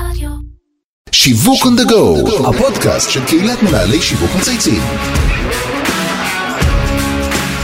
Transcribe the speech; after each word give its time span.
רדיו. 0.00 0.30
שיווק 1.12 1.62
on 1.62 1.80
the 1.80 1.90
go, 1.90 2.48
הפודקאסט 2.48 3.10
של 3.10 3.24
קהילת 3.24 3.62
מנהלי 3.62 4.02
שיווק 4.02 4.30
מצייצים. 4.38 4.82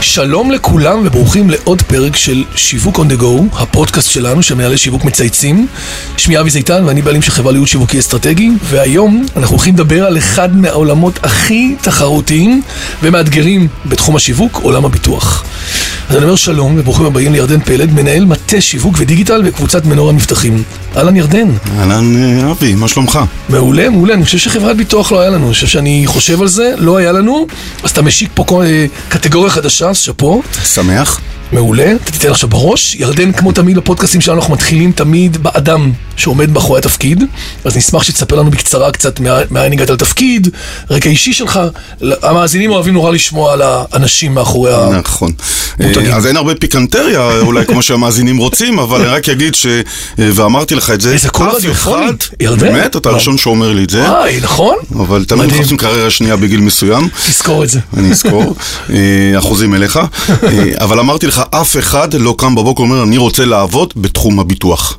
שלום 0.01 0.51
לכולם 0.51 1.01
וברוכים 1.05 1.49
לעוד 1.49 1.81
פרק 1.81 2.15
של 2.15 2.43
שיווק 2.55 2.99
on 2.99 3.01
the 3.01 3.21
go, 3.21 3.57
הפודקאסט 3.57 4.11
שלנו 4.11 4.43
של 4.43 4.55
מנהלי 4.55 4.77
שיווק 4.77 5.03
מצייצים. 5.03 5.67
שמי 6.17 6.39
אבי 6.39 6.49
זיתן 6.49 6.83
ואני 6.85 7.01
בעלים 7.01 7.21
של 7.21 7.31
חברה 7.31 7.51
לייעוד 7.51 7.67
שיווקי 7.67 7.99
אסטרטגי, 7.99 8.49
והיום 8.63 9.25
אנחנו 9.35 9.55
הולכים 9.55 9.73
לדבר 9.73 10.05
על 10.05 10.17
אחד 10.17 10.55
מהעולמות 10.55 11.19
הכי 11.23 11.75
תחרותיים 11.81 12.61
ומאתגרים 13.03 13.67
בתחום 13.85 14.15
השיווק, 14.15 14.59
עולם 14.63 14.85
הביטוח. 14.85 15.45
אז 16.09 16.15
אני 16.15 16.23
אומר 16.23 16.35
שלום 16.35 16.75
וברוכים 16.77 17.05
הבאים 17.05 17.33
לירדן 17.33 17.59
פלד, 17.59 17.91
מנהל 17.91 18.25
מטה 18.25 18.61
שיווק 18.61 18.95
ודיגיטל 18.97 19.41
בקבוצת 19.41 19.85
מנור 19.85 20.09
המבטחים. 20.09 20.63
אהלן 20.97 21.15
ירדן. 21.15 21.47
אהלן 21.79 22.15
אה, 22.45 22.51
אבי, 22.51 22.75
מה 22.75 22.87
שלומך? 22.87 23.19
מעולה, 23.49 23.89
מעולה. 23.89 24.13
אני 24.13 24.25
חושב 24.25 24.37
שחברת 24.37 24.77
ביטוח 24.77 25.11
לא 25.11 25.19
היה 25.21 25.29
לנו, 25.29 25.45
אני 25.45 25.53
חושב 25.53 25.67
שאני 25.67 26.03
חושב 26.05 26.41
על 26.41 26.47
זה, 26.47 26.73
לא 26.77 26.97
היה 26.97 27.11
לנו. 27.11 27.47
אז 27.83 27.91
אתה 27.91 28.01
משיק 28.01 28.29
פה 28.33 28.43
כל- 28.43 28.63
אה, 28.65 28.85
קטגוריה 29.09 29.49
חדשה, 29.51 29.89
אז 29.89 29.97
שאפו. 29.97 30.41
שמח. 30.73 31.19
מעולה, 31.51 31.91
אתה 32.03 32.11
תיתן 32.11 32.29
עכשיו 32.29 32.49
בראש. 32.49 32.95
ירדן, 32.95 33.31
כמו 33.31 33.51
תמיד 33.51 33.77
בפודקאסטים 33.77 34.21
שלנו, 34.21 34.39
אנחנו 34.39 34.53
מתחילים 34.53 34.91
תמיד 34.91 35.43
באדם 35.43 35.91
שעומד 36.15 36.49
מאחורי 36.49 36.79
התפקיד. 36.79 37.23
אז 37.65 37.77
נשמח 37.77 38.03
שתספר 38.03 38.35
לנו 38.35 38.51
בקצרה 38.51 38.91
קצת 38.91 39.19
מה- 39.19 39.39
מאין 39.51 39.71
הגעת 39.73 39.89
לתפקיד, 39.89 40.47
רקע 40.91 41.09
אישי 41.09 41.33
שלך. 41.33 41.59
המאזינים 42.23 42.71
אוהבים 42.71 42.93
נורא 42.93 43.11
לשמוע 43.11 43.53
על 43.53 43.61
האנשים 43.65 44.33
מאחורי 44.35 44.73
ה... 44.73 44.89
נכון. 44.99 45.31
אה, 45.81 46.15
אז 46.15 46.27
אין 46.27 46.37
הרבה 46.37 46.55
פיקנטריה, 46.55 47.31
אולי 47.39 47.65
כמו 47.65 47.81
שהמאזינים 47.81 48.37
רוצים, 48.37 48.79
אבל 48.79 48.99
אני 49.01 49.07
רק 49.09 49.29
אגיד 49.29 49.55
ש... 49.55 49.67
ואמרתי 50.17 50.75
לך 50.75 50.82
את 50.89 51.01
זה, 51.01 51.13
איזה 51.13 51.29
קול 51.29 51.49
אף 51.49 51.55
רדיופוני. 51.55 52.05
אחד- 52.05 52.13
ירדן. 52.39 52.59
באמת, 52.59 52.95
אתה 52.95 53.07
וואו. 53.07 53.15
הראשון 53.15 53.37
שאומר 53.37 53.71
לי 53.73 53.83
את 53.83 53.89
זה, 53.89 54.09
וואי, 54.09 54.39
נכון? 54.41 54.75
אבל 54.95 55.25
תמיד. 55.25 55.45
מחפשים 55.53 55.77
קריירה 55.77 56.09
שנייה 56.09 56.35
בגיל 56.35 56.61
מסוים. 56.61 57.07
תזכור 57.27 57.63
את 57.63 57.69
זה. 57.69 57.79
אני 57.97 58.11
אזכור, 58.11 58.55
אה, 58.89 58.95
אחוזים 59.39 59.73
אליך, 59.75 59.99
אה, 60.43 60.63
אבל 60.77 60.99
אמרתי 60.99 61.27
לך, 61.27 61.41
אף 61.51 61.77
אחד 61.77 62.13
לא 62.13 62.35
קם 62.37 62.55
בבוקר 62.55 62.81
ואומר, 62.81 63.03
אני 63.03 63.17
רוצה 63.17 63.45
לעבוד 63.45 63.93
בתחום 63.95 64.39
הביטוח. 64.39 64.97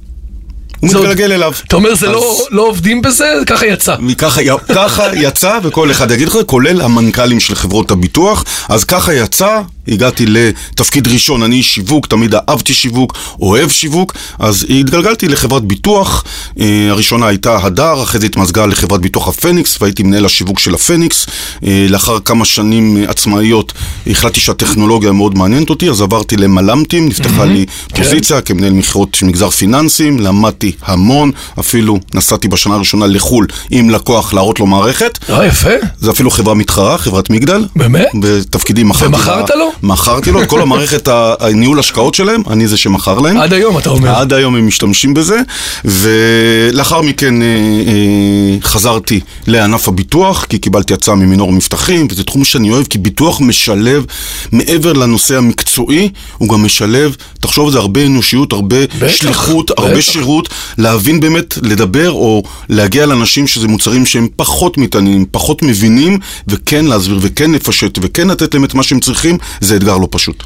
הוא 0.93 1.01
מתגלגל 1.01 1.33
אליו. 1.33 1.53
אתה 1.67 1.77
אומר, 1.77 1.95
זה 1.95 2.09
לא 2.09 2.39
לא 2.51 2.63
עובדים 2.63 3.03
בזה? 3.03 3.33
ככה 3.47 3.67
יצא. 3.67 3.97
ככה, 4.19 4.41
ככה 4.69 5.17
יצא, 5.17 5.59
וכל 5.63 5.91
אחד 5.91 6.11
יגיד 6.11 6.29
לך, 6.29 6.39
כולל 6.47 6.81
המנכ"לים 6.81 7.41
של 7.41 7.55
חברות 7.55 7.91
הביטוח, 7.91 8.45
אז 8.69 8.85
ככה 8.85 9.15
יצא, 9.15 9.61
הגעתי 9.89 10.27
לתפקיד 10.27 11.09
ראשון, 11.09 11.43
אני 11.43 11.57
איש 11.57 11.75
שיווק, 11.75 12.07
תמיד 12.07 12.35
אהבתי 12.35 12.75
שיווק, 12.75 13.15
אוהב 13.41 13.71
שיווק, 13.71 14.15
אז 14.39 14.67
התגלגלתי 14.71 15.29
לחברת 15.29 15.65
ביטוח, 15.65 16.25
אה, 16.61 16.87
הראשונה 16.91 17.27
הייתה 17.27 17.57
הדר, 17.63 18.03
אחרי 18.03 18.21
זה 18.21 18.27
התמזגה 18.27 18.67
לחברת 18.67 19.01
ביטוח 19.01 19.29
הפניקס, 19.29 19.79
והייתי 19.81 20.03
מנהל 20.03 20.25
השיווק 20.25 20.59
של 20.59 20.75
הפניקס, 20.75 21.27
אה, 21.67 21.87
לאחר 21.89 22.21
כמה 22.21 22.45
שנים 22.45 22.97
אה, 22.97 23.11
עצמאיות 23.11 23.73
החלטתי 24.07 24.41
שהטכנולוגיה 24.41 25.13
מאוד 25.13 25.39
מעניינת 25.39 25.71
אותי, 25.71 25.91
אז 25.91 26.01
עברתי 26.01 26.37
למל"מטים, 26.37 27.09
נפתחה 27.09 27.45
לי 27.45 27.67
פוזיציה 27.97 28.41
כמנהל 28.41 28.73
מכירות 28.73 29.15
של 29.15 29.27
מגזר 29.27 29.51
פיננסים, 29.51 30.21
למדתי 30.21 30.73
המון, 30.83 31.31
אפילו 31.61 31.99
נסעתי 32.15 32.49
בשנה 32.49 32.75
הראשונה 32.75 33.07
לחו"ל 33.07 33.47
עם 33.71 33.91
לקוח 33.91 34.35
להראות 34.35 34.61
לו 34.61 34.67
מערכת. 34.67 35.19
אה, 35.31 35.47
יפה. 35.47 35.71
זה 36.01 36.11
אפילו 36.11 36.31
חברה 36.31 36.55
מתחרה, 36.55 36.99
חברת 36.99 37.31
מגדל. 37.31 37.65
באמת? 37.77 38.07
בתפקידים 38.21 38.89
מכרתי. 38.89 39.07
ומכרת 39.07 39.51
לה- 39.51 39.57
לו? 39.57 39.71
מכרתי 39.83 40.31
לו 40.31 40.43
את 40.43 40.49
כל 40.49 40.61
המערכת 40.61 41.09
הניהול 41.41 41.79
השקעות 41.79 42.15
שלהם, 42.15 42.43
אני 42.51 42.69
זה 42.69 42.77
שמכר 42.77 43.19
להם. 43.19 43.37
עד 43.37 43.53
היום, 43.53 43.79
אתה 43.79 43.91
אומר. 43.91 44.11
עד 44.11 44.33
היום 44.33 44.57
הם 44.57 44.67
משתמשים 44.67 45.15
בזה, 45.15 45.41
ולאחר 45.85 47.03
מכן 47.03 47.43
אה, 47.43 47.47
אה, 47.47 48.57
חזרתי 48.63 49.21
לענף 49.47 49.89
הביטוח, 49.89 50.45
כי 50.45 50.59
קיבלתי 50.59 50.95
הצעה 50.95 51.15
ממינור 51.15 51.53
מבטחים, 51.53 52.07
וזה 52.11 52.25
תחום 52.25 52.45
שאני 52.45 52.71
אוהב, 52.71 52.87
כי 52.87 52.99
ביטוח 52.99 53.41
משלב, 53.41 54.05
מעבר 54.53 54.93
לנושא 54.93 55.37
המקצועי, 55.37 56.09
הוא 56.39 56.49
גם 56.49 56.65
משלב, 56.65 57.17
תחשוב 57.41 57.67
על 57.67 57.73
זה, 57.73 57.79
הרבה 57.79 58.07
אנושיות, 58.07 58.53
הרבה 58.53 58.77
בטח, 58.99 59.09
שליחות, 59.17 59.71
בטח. 59.71 59.83
הרבה 59.83 60.03
שירות, 60.03 60.49
להבין 60.79 61.21
באמת, 61.21 61.59
לדבר 61.63 62.11
או 62.11 62.43
להגיע 62.69 63.07
לאנשים 63.07 63.47
שזה 63.47 63.69
מוצרים 63.69 64.07
שהם 64.07 64.29
פחות 64.37 64.79
מתעניינים, 64.79 65.27
פחות 65.31 65.63
מבינים, 65.63 66.19
וכן 66.49 66.85
להסביר, 66.85 67.19
וכן 67.21 67.53
לפשט, 67.53 67.99
וכן 68.03 68.29
לתת 68.29 68.55
להם 68.55 68.65
את 68.65 68.75
מה 68.75 68.83
שהם 68.83 69.01
צריכים, 69.01 69.39
זה 69.61 69.77
אתגר 69.77 69.99
לא 69.99 70.09
פשוט. 70.11 70.43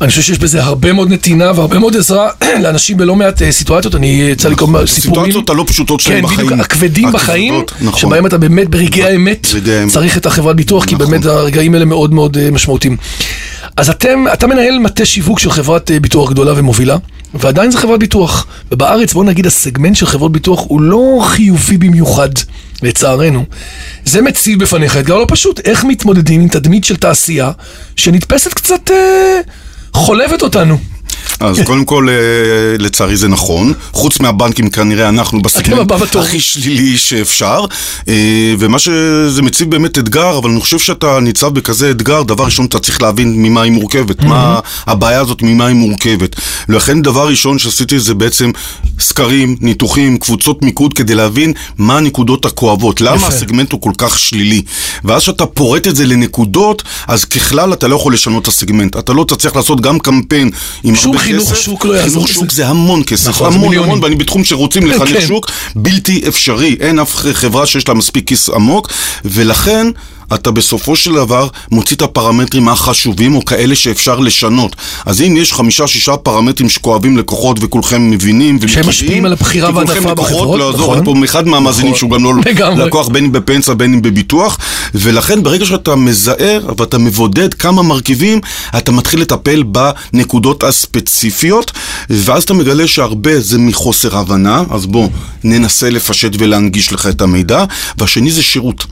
אני 0.00 0.10
חושב 0.10 0.22
שיש 0.22 0.38
בזה 0.38 0.64
הרבה 0.64 0.92
מאוד 0.92 1.12
נתינה 1.12 1.52
והרבה 1.54 1.78
מאוד 1.78 1.96
עזרה 1.96 2.30
לאנשים 2.62 2.96
בלא 2.96 3.16
מעט 3.16 3.42
אה, 3.42 3.52
סיטואציות. 3.52 3.94
אני 3.94 4.06
יצא 4.06 4.48
לי 4.48 4.56
כל 4.56 4.66
מיני 4.66 4.86
סיפורים. 4.86 5.22
הסיטואציות 5.22 5.50
הלא 5.50 5.64
פשוטות 5.66 6.00
שלהם 6.00 6.26
כן, 6.26 6.32
בחיים. 6.32 6.46
בדיוק, 6.46 6.60
הכבדים 6.60 7.12
בחיים, 7.12 7.62
נכון. 7.80 8.00
שבהם 8.00 8.26
אתה 8.26 8.38
באמת 8.38 8.68
ברגעי 8.68 9.04
האמת. 9.04 9.46
צריך 9.88 10.16
את 10.16 10.26
החברת 10.26 10.56
ביטוח, 10.56 10.84
כי 10.84 10.94
נכון. 10.94 11.10
באמת 11.10 11.26
הרגעים 11.26 11.74
האלה 11.74 11.84
מאוד 11.84 12.14
מאוד 12.14 12.36
אה, 12.36 12.50
משמעותיים. 12.50 12.96
אז 13.76 13.90
אתם, 13.90 14.24
אתה 14.32 14.46
מנהל 14.46 14.78
מטה 14.78 15.04
שיווק 15.04 15.38
של 15.38 15.50
חברת 15.50 15.90
אה, 15.90 16.00
ביטוח 16.00 16.30
גדולה 16.30 16.52
ומובילה, 16.56 16.96
ועדיין 17.34 17.70
זה 17.70 17.78
חברת 17.78 18.00
ביטוח. 18.00 18.46
ובארץ, 18.72 19.12
בוא 19.12 19.24
נגיד, 19.24 19.46
הסגמנט 19.46 19.96
של 19.96 20.06
חברות 20.06 20.32
ביטוח 20.32 20.64
הוא 20.68 20.80
לא 20.80 21.20
חיובי 21.22 21.78
במיוחד, 21.78 22.28
לצערנו. 22.82 23.44
זה 24.04 24.22
מציב 24.22 24.62
בפניך 24.62 24.96
אתגר 24.96 25.18
לא 25.18 25.26
פשוט, 25.28 25.60
איך 25.64 25.84
מתמודדים 25.84 26.40
עם 26.40 26.48
תדמית 26.48 26.84
של 26.84 26.96
תעשייה 26.96 27.50
שנתפסת 27.96 28.54
קצת 28.54 28.90
אה, 28.90 29.40
חולבת 29.92 30.42
אותנו. 30.42 30.78
אז 31.40 31.60
קודם 31.64 31.84
כל, 31.84 32.08
אה, 32.08 32.14
לצערי 32.78 33.16
זה 33.16 33.28
נכון. 33.28 33.72
חוץ 33.92 34.20
מהבנקים, 34.20 34.70
כנראה 34.70 35.08
אנחנו 35.08 35.42
בתור. 35.98 36.22
הכי 36.22 36.40
שלילי 36.40 36.98
שאפשר. 36.98 37.64
אה, 38.08 38.54
ומה 38.58 38.78
שזה 38.78 39.42
מציב 39.42 39.70
באמת 39.70 39.98
אתגר, 39.98 40.38
אבל 40.38 40.50
אני 40.50 40.60
חושב 40.60 40.78
שאתה 40.78 41.20
ניצב 41.20 41.48
בכזה 41.48 41.90
אתגר, 41.90 42.22
דבר 42.22 42.44
ראשון, 42.44 42.66
אתה 42.66 42.78
צריך 42.78 43.02
להבין 43.02 43.42
ממה 43.42 43.62
היא 43.62 43.72
מורכבת. 43.72 44.22
מה 44.22 44.60
הבעיה 44.86 45.20
הזאת, 45.20 45.42
ממה 45.42 45.66
היא 45.66 45.76
מורכבת. 45.76 46.36
לכן, 46.68 47.02
דבר 47.02 47.28
ראשון 47.28 47.58
שעשיתי 47.58 47.98
זה 47.98 48.14
בעצם 48.14 48.50
סקרים, 49.00 49.56
ניתוחים, 49.60 50.16
קבוצות 50.18 50.62
מיקוד, 50.62 50.94
כדי 50.94 51.14
להבין 51.14 51.52
מה 51.78 51.96
הנקודות 51.96 52.46
הכואבות. 52.46 53.00
למה. 53.00 53.26
הסגמנט 53.26 53.72
הוא 53.72 53.80
כל 53.80 53.92
כך 53.98 54.18
שלילי. 54.18 54.62
ואז 55.04 55.22
כשאתה 55.22 55.46
פורט 55.46 55.86
את 55.86 55.96
זה 55.96 56.06
לנקודות, 56.06 56.82
אז 57.08 57.24
ככלל 57.24 57.72
אתה 57.72 57.88
לא 57.88 57.96
יכול 57.96 58.14
לשנות 58.14 58.42
את 58.42 58.48
הסגמנט. 58.48 58.96
אתה 58.96 59.12
לא 59.12 59.24
תצליח 59.28 59.56
לעשות 59.56 59.80
גם 59.80 59.98
קמפיין 59.98 60.50
עם 60.84 60.96
שום 60.96 61.18
חינוך. 61.32 61.56
שוק 61.56 61.84
לא 61.84 61.94
יעזור 61.94 62.26
חינוך. 62.26 62.40
שוק 62.40 62.52
זה 62.52 62.66
המון 62.66 63.02
כסף, 63.06 63.28
נכון, 63.28 63.52
המון. 63.52 63.78
המון, 63.78 64.04
ואני 64.04 64.14
בתחום 64.16 64.44
שרוצים 64.44 64.86
לחנך 64.86 65.12
כן. 65.12 65.26
שוק, 65.26 65.50
בלתי 65.76 66.22
אפשרי. 66.28 66.76
אין 66.80 66.98
אף 66.98 67.14
חברה 67.14 67.66
שיש 67.66 67.88
לה 67.88 67.94
מספיק 67.94 68.28
כיס 68.28 68.48
עמוק, 68.48 68.92
ולכן... 69.24 69.86
אתה 70.34 70.50
בסופו 70.50 70.96
של 70.96 71.14
דבר 71.14 71.48
מוציא 71.70 71.96
את 71.96 72.02
הפרמטרים 72.02 72.68
החשובים 72.68 73.34
או 73.34 73.44
כאלה 73.44 73.74
שאפשר 73.74 74.18
לשנות. 74.18 74.76
אז 75.06 75.22
אם 75.22 75.36
יש 75.36 75.52
חמישה-שישה 75.52 76.16
פרמטרים 76.16 76.68
שכואבים 76.68 77.18
לקוחות 77.18 77.56
וכולכם 77.60 78.10
מבינים 78.10 78.58
ומכירים... 78.60 78.88
משפיעים 78.88 79.24
על 79.24 79.32
הבחירה 79.32 79.70
והעדפה 79.74 80.14
בחברות, 80.14 80.60
יעזור, 80.60 80.94
נכון. 80.96 81.04
פה 81.04 81.24
אחד 81.24 81.46
מהמאזינים 81.46 81.92
נכון. 81.92 81.98
שהוא 81.98 82.10
גם 82.10 82.24
לא 82.24 82.32
לגמרי. 82.50 82.86
לקוח 82.86 83.08
בין 83.08 83.24
אם 83.24 83.32
בפנסיה 83.32 83.74
בין 83.74 83.92
אם 83.92 84.02
בביטוח, 84.02 84.58
ולכן 84.94 85.42
ברגע 85.42 85.66
שאתה 85.66 85.94
מזהה 85.96 86.58
ואתה 86.78 86.98
מבודד 86.98 87.54
כמה 87.54 87.82
מרכיבים, 87.82 88.40
אתה 88.78 88.92
מתחיל 88.92 89.20
לטפל 89.20 89.62
בנקודות 89.62 90.64
הספציפיות, 90.64 91.72
ואז 92.10 92.42
אתה 92.42 92.54
מגלה 92.54 92.86
שהרבה 92.86 93.40
זה 93.40 93.58
מחוסר 93.58 94.16
הבנה, 94.18 94.62
אז 94.70 94.86
בוא 94.86 95.08
ננסה 95.44 95.90
לפשט 95.90 96.30
ולהנגיש 96.38 96.92
לך 96.92 97.06
את 97.06 97.20
המידע, 97.22 97.64
והשני 97.98 98.30
זה 98.30 98.42
שירות. 98.42 98.84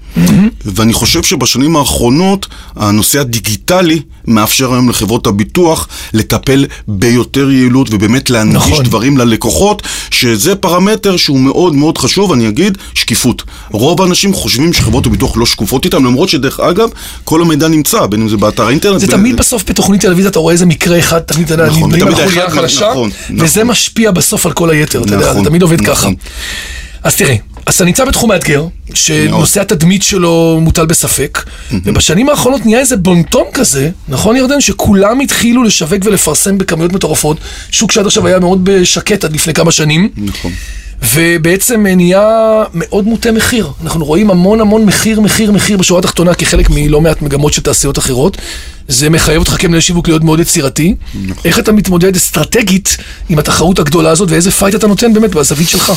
ואני 0.65 0.93
חושב 0.93 1.23
שבשנים 1.27 1.77
האחרונות 1.77 2.47
הנושא 2.77 3.21
הדיגיטלי 3.21 4.01
מאפשר 4.27 4.73
היום 4.73 4.89
לחברות 4.89 5.27
הביטוח 5.27 5.89
לטפל 6.13 6.67
ביותר 6.89 7.51
יעילות 7.51 7.89
ובאמת 7.91 8.31
להנגיש 8.31 8.57
נכון. 8.73 8.85
דברים 8.85 9.19
ללקוחות, 9.19 9.83
שזה 10.11 10.57
פרמטר 10.57 11.17
שהוא 11.17 11.41
מאוד 11.41 11.75
מאוד 11.75 11.99
חשוב, 11.99 12.33
אני 12.33 12.49
אגיד, 12.49 12.79
שקיפות. 12.95 13.43
רוב 13.71 14.03
האנשים 14.03 14.35
חושבים 14.35 14.73
שחברות 14.73 15.07
הביטוח 15.07 15.37
לא 15.37 15.47
שקופות 15.47 15.85
איתם, 15.85 16.05
למרות 16.05 16.29
שדרך 16.29 16.61
אגב, 16.61 16.89
כל 17.25 17.43
המידע 17.43 17.69
נמצא, 17.69 18.07
בין 18.07 18.21
אם 18.23 18.29
זה 18.29 18.37
באתר 18.37 18.67
האינטרנט. 18.67 19.01
זה 19.01 19.07
בין- 19.07 19.17
תמיד 19.17 19.37
בסוף 19.37 19.65
בתוכנית 19.71 20.01
טלוויזיה 20.01 20.31
אתה 20.31 20.39
רואה 20.39 20.53
איזה 20.53 20.67
מקרה 20.67 20.99
אחד, 20.99 21.19
תמיד 21.21 21.45
אתה 21.45 21.55
יודע, 21.55 21.67
נכון, 21.67 21.83
נמדדים 21.83 22.07
על 22.07 22.15
האחד, 22.15 22.41
החלשה, 22.41 22.91
נכון, 22.91 23.11
וזה 23.39 23.61
נכון. 23.61 23.71
משפיע 23.71 24.11
בסוף 24.11 24.47
על 24.47 24.53
כל 24.53 24.71
היתר, 24.71 25.03
אתה 25.03 25.15
יודע, 25.15 25.25
זה 25.25 25.31
נכון, 25.31 25.45
תמיד 25.45 25.63
עובד 25.63 25.81
נכון. 25.83 25.95
ככה. 25.95 26.09
אז 27.03 27.15
תראה, 27.17 27.37
אז 27.67 27.75
אתה 27.75 27.85
נמצא 27.85 28.05
בתחום 28.05 28.31
מאתגר, 28.31 28.67
שנושא 28.95 29.61
התדמית 29.61 30.03
שלו 30.03 30.59
מוטל 30.63 30.87
בספק, 30.87 31.45
ובשנים 31.85 32.29
האחרונות 32.29 32.67
נהיה 32.67 32.79
איזה 32.81 32.97
בונטון 32.97 33.45
כזה, 33.55 33.91
נכון 34.09 34.37
ירדן? 34.37 34.61
שכולם 34.61 35.21
התחילו 35.21 35.63
לשווק 35.63 36.05
ולפרסם 36.05 36.59
בכמויות 36.59 36.93
מטורפות, 36.93 37.37
שוק 37.71 37.93
שעד 37.93 38.07
עכשיו 38.07 38.27
היה 38.27 38.39
מאוד 38.39 38.69
שקט 38.85 39.25
עד 39.25 39.33
לפני 39.33 39.55
כמה 39.55 39.73
שנים. 39.73 40.09
נכון. 40.17 40.53
ובעצם 41.15 41.87
נהיה 41.87 42.29
מאוד 42.75 43.07
מוטה 43.07 43.33
מחיר. 43.33 43.71
אנחנו 43.83 44.05
רואים 44.05 44.31
המון 44.31 44.61
המון 44.61 44.85
מחיר, 44.85 45.21
מחיר, 45.21 45.53
מחיר 45.53 45.77
בשורה 45.77 46.01
התחתונה 46.01 46.35
כחלק 46.35 46.71
מלא 46.71 47.01
מעט 47.01 47.23
מגמות 47.23 47.53
של 47.53 47.63
תעשיות 47.63 47.99
אחרות. 47.99 48.37
זה 48.89 49.11
מחייב 49.11 49.39
אותך 49.39 49.57
כמנהל 49.59 49.81
שיווק 49.81 50.09
להיות 50.09 50.25
מאוד 50.25 50.41
יצירתי. 50.41 50.95
איך 51.45 51.59
אתה 51.59 51.73
מתמודד 51.73 52.17
אסטרטגית 52.17 52.97
עם 53.29 53.39
התחרות 53.39 53.79
הגדולה 53.79 54.11
הזאת, 54.11 54.31
ואיזה 54.31 54.51
fight 54.51 54.75
אתה 54.75 54.87
נותן 54.87 55.13
באמת 55.13 55.31
בזווית 55.35 55.69
שלך? 55.69 55.93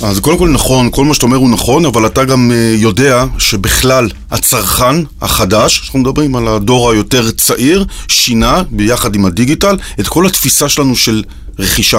אז 0.00 0.20
קודם 0.20 0.38
כל 0.38 0.48
נכון, 0.48 0.90
כל 0.90 1.04
מה 1.04 1.14
שאתה 1.14 1.26
אומר 1.26 1.36
הוא 1.36 1.50
נכון, 1.50 1.86
אבל 1.86 2.06
אתה 2.06 2.24
גם 2.24 2.50
אה, 2.54 2.74
יודע 2.78 3.24
שבכלל 3.38 4.08
הצרכן 4.30 4.96
החדש, 5.20 5.80
אנחנו 5.84 5.98
מדברים 5.98 6.36
על 6.36 6.48
הדור 6.48 6.90
היותר 6.90 7.30
צעיר, 7.30 7.84
שינה 8.08 8.62
ביחד 8.70 9.14
עם 9.14 9.24
הדיגיטל 9.24 9.76
את 10.00 10.08
כל 10.08 10.26
התפיסה 10.26 10.68
שלנו 10.68 10.96
של 10.96 11.22
רכישה. 11.58 11.98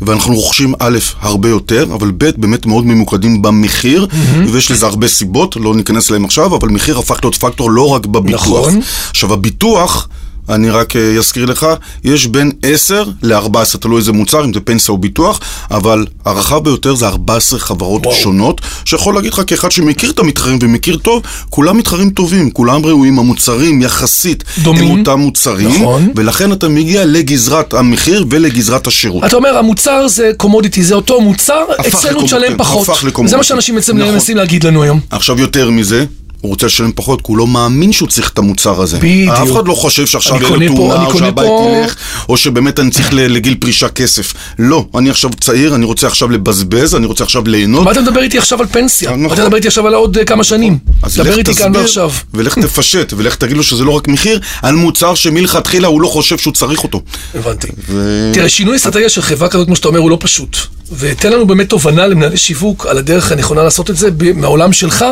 ואנחנו 0.00 0.34
רוכשים 0.34 0.74
א', 0.78 0.98
הרבה 1.20 1.48
יותר, 1.48 1.86
אבל 1.94 2.10
ב', 2.16 2.30
באמת 2.36 2.66
מאוד 2.66 2.86
ממוקדים 2.86 3.42
במחיר, 3.42 4.06
mm-hmm. 4.10 4.50
ויש 4.52 4.70
לזה 4.70 4.86
הרבה 4.86 5.08
סיבות, 5.08 5.56
לא 5.56 5.74
ניכנס 5.74 6.10
אליהם 6.10 6.24
עכשיו, 6.24 6.56
אבל 6.56 6.68
מחיר 6.68 6.98
הפך 6.98 7.18
להיות 7.22 7.34
פקטור 7.34 7.70
לא 7.70 7.88
רק 7.88 8.06
בביטוח. 8.06 8.68
נכון. 8.68 8.80
עכשיו, 9.10 9.32
הביטוח... 9.32 10.08
אני 10.50 10.70
רק 10.70 10.96
אה, 10.96 11.18
אזכיר 11.18 11.44
לך, 11.44 11.66
יש 12.04 12.26
בין 12.26 12.52
10 12.62 13.04
ל-14, 13.22 13.78
תלוי 13.80 13.98
איזה 13.98 14.12
מוצר, 14.12 14.44
אם 14.44 14.52
זה 14.52 14.60
פנסיה 14.60 14.92
או 14.92 14.98
ביטוח, 14.98 15.40
אבל 15.70 16.06
הרחב 16.24 16.64
ביותר 16.64 16.94
זה 16.94 17.06
14 17.08 17.58
חברות 17.58 18.06
וואו. 18.06 18.16
שונות, 18.16 18.60
שיכול 18.84 19.14
להגיד 19.14 19.32
לך 19.32 19.42
כאחד 19.46 19.70
שמכיר 19.70 20.10
את 20.10 20.18
המתחרים 20.18 20.58
ומכיר 20.62 20.96
טוב, 20.96 21.22
כולם 21.50 21.78
מתחרים 21.78 22.10
טובים, 22.10 22.50
כולם 22.50 22.86
ראויים, 22.86 23.18
המוצרים 23.18 23.82
יחסית 23.82 24.44
דומים. 24.62 24.90
הם 24.92 24.98
אותם 24.98 25.18
מוצרים, 25.20 25.68
נכון. 25.68 26.08
ולכן 26.16 26.52
אתה 26.52 26.68
מגיע 26.68 27.04
לגזרת 27.04 27.74
המחיר 27.74 28.24
ולגזרת 28.30 28.86
השירות. 28.86 29.24
אתה 29.24 29.36
אומר, 29.36 29.58
המוצר 29.58 30.08
זה 30.08 30.30
קומודיטי, 30.36 30.82
זה 30.82 30.94
אותו 30.94 31.20
מוצר, 31.20 31.64
אצלנו 31.88 32.22
תשלם 32.22 32.58
פחות. 32.58 32.88
זה 33.26 33.36
מה 33.36 33.42
שאנשים 33.42 33.78
אצלנו 33.78 33.98
נכון. 33.98 34.14
מנסים 34.14 34.36
להגיד 34.36 34.64
לנו 34.64 34.82
היום. 34.82 35.00
עכשיו 35.10 35.40
יותר 35.40 35.70
מזה, 35.70 36.04
הוא 36.40 36.50
רוצה 36.50 36.66
לשלם 36.66 36.92
פחות, 36.94 37.20
כי 37.20 37.26
הוא 37.28 37.38
לא 37.38 37.46
מאמין 37.46 37.92
שהוא 37.92 38.08
צריך 38.08 38.30
את 38.30 38.38
המוצר 38.38 38.82
הזה. 38.82 38.96
בדיוק. 38.98 39.34
אף 39.34 39.52
אחד 39.52 39.66
לא 39.68 39.74
חושב 39.74 40.06
שעכשיו 40.06 40.36
יהיה 40.36 40.56
לו 40.68 40.76
תאונה, 40.76 41.06
או 41.06 41.18
שהבית 41.18 41.34
פה- 41.46 41.76
ילך, 41.82 41.94
או 42.28 42.36
שבאמת 42.36 42.80
אני 42.80 42.90
צריך 42.90 43.08
לגיל 43.12 43.54
פרישה 43.54 43.88
כסף. 43.88 44.34
לא, 44.58 44.86
אני 44.98 45.10
עכשיו 45.10 45.30
צעיר, 45.40 45.74
אני 45.74 45.84
רוצה 45.84 46.06
עכשיו 46.06 46.30
לבזבז, 46.30 46.94
אני 46.94 47.06
רוצה 47.06 47.24
עכשיו 47.24 47.42
ליהנות. 47.46 47.84
מה 47.84 47.92
אתה 47.92 48.00
מדבר 48.00 48.22
איתי 48.22 48.38
עכשיו 48.38 48.60
על 48.60 48.66
פנסיה? 48.66 49.10
נכון. 49.16 49.32
אתה 49.32 49.44
מדבר 49.44 49.56
איתי 49.56 49.68
עכשיו 49.68 49.86
על 49.86 49.94
עוד 49.94 50.18
אה, 50.18 50.24
כמה 50.24 50.44
שנים. 50.44 50.78
אז 51.02 51.18
לך 51.18 51.38
תסביר. 51.38 52.08
ולך 52.34 52.58
תפשט, 52.64 53.12
ולך 53.16 53.34
תגיד 53.34 53.56
לו 53.56 53.62
שזה 53.62 53.84
לא 53.84 53.90
רק 53.90 54.08
מחיר, 54.08 54.40
על 54.62 54.74
מוצר 54.74 55.14
שמלכתחילה 55.14 55.88
הוא 55.88 56.00
לא 56.00 56.08
חושב 56.08 56.38
שהוא 56.38 56.52
צריך 56.54 56.82
אותו. 56.82 57.02
הבנתי. 57.34 57.68
ו- 57.88 58.30
תראה, 58.34 58.48
שינוי 58.48 58.76
אסטרטגיה 58.76 59.08
של 59.08 59.22
חברה 59.22 59.48
כזאת, 59.48 59.66
כמו 59.66 59.76
שאתה 59.76 59.88
אומר, 59.88 59.98
הוא 60.00 60.10
לא 60.10 60.16
פשוט. 60.20 60.56
ותן 60.98 61.32
לנו 61.32 61.46
באמת 61.46 61.68
תובנה 61.68 62.06
למנהלי 62.06 62.36
שיווק 62.36 62.86
על 62.86 62.98
הדרך 62.98 63.32
הנכונה 63.32 63.62
לעשות 63.62 63.90
את 63.90 63.96
זה 63.96 64.08
מהעולם 64.34 64.72
שלך. 64.72 65.04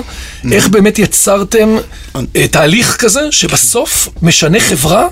איך 0.53 0.69
באמת 0.69 0.99
יצרתם 0.99 1.69
אה, 2.37 2.49
תהליך 2.49 2.97
כזה 2.97 3.21
שבסוף 3.31 4.09
משנה 4.23 4.61
חברה 4.61 5.07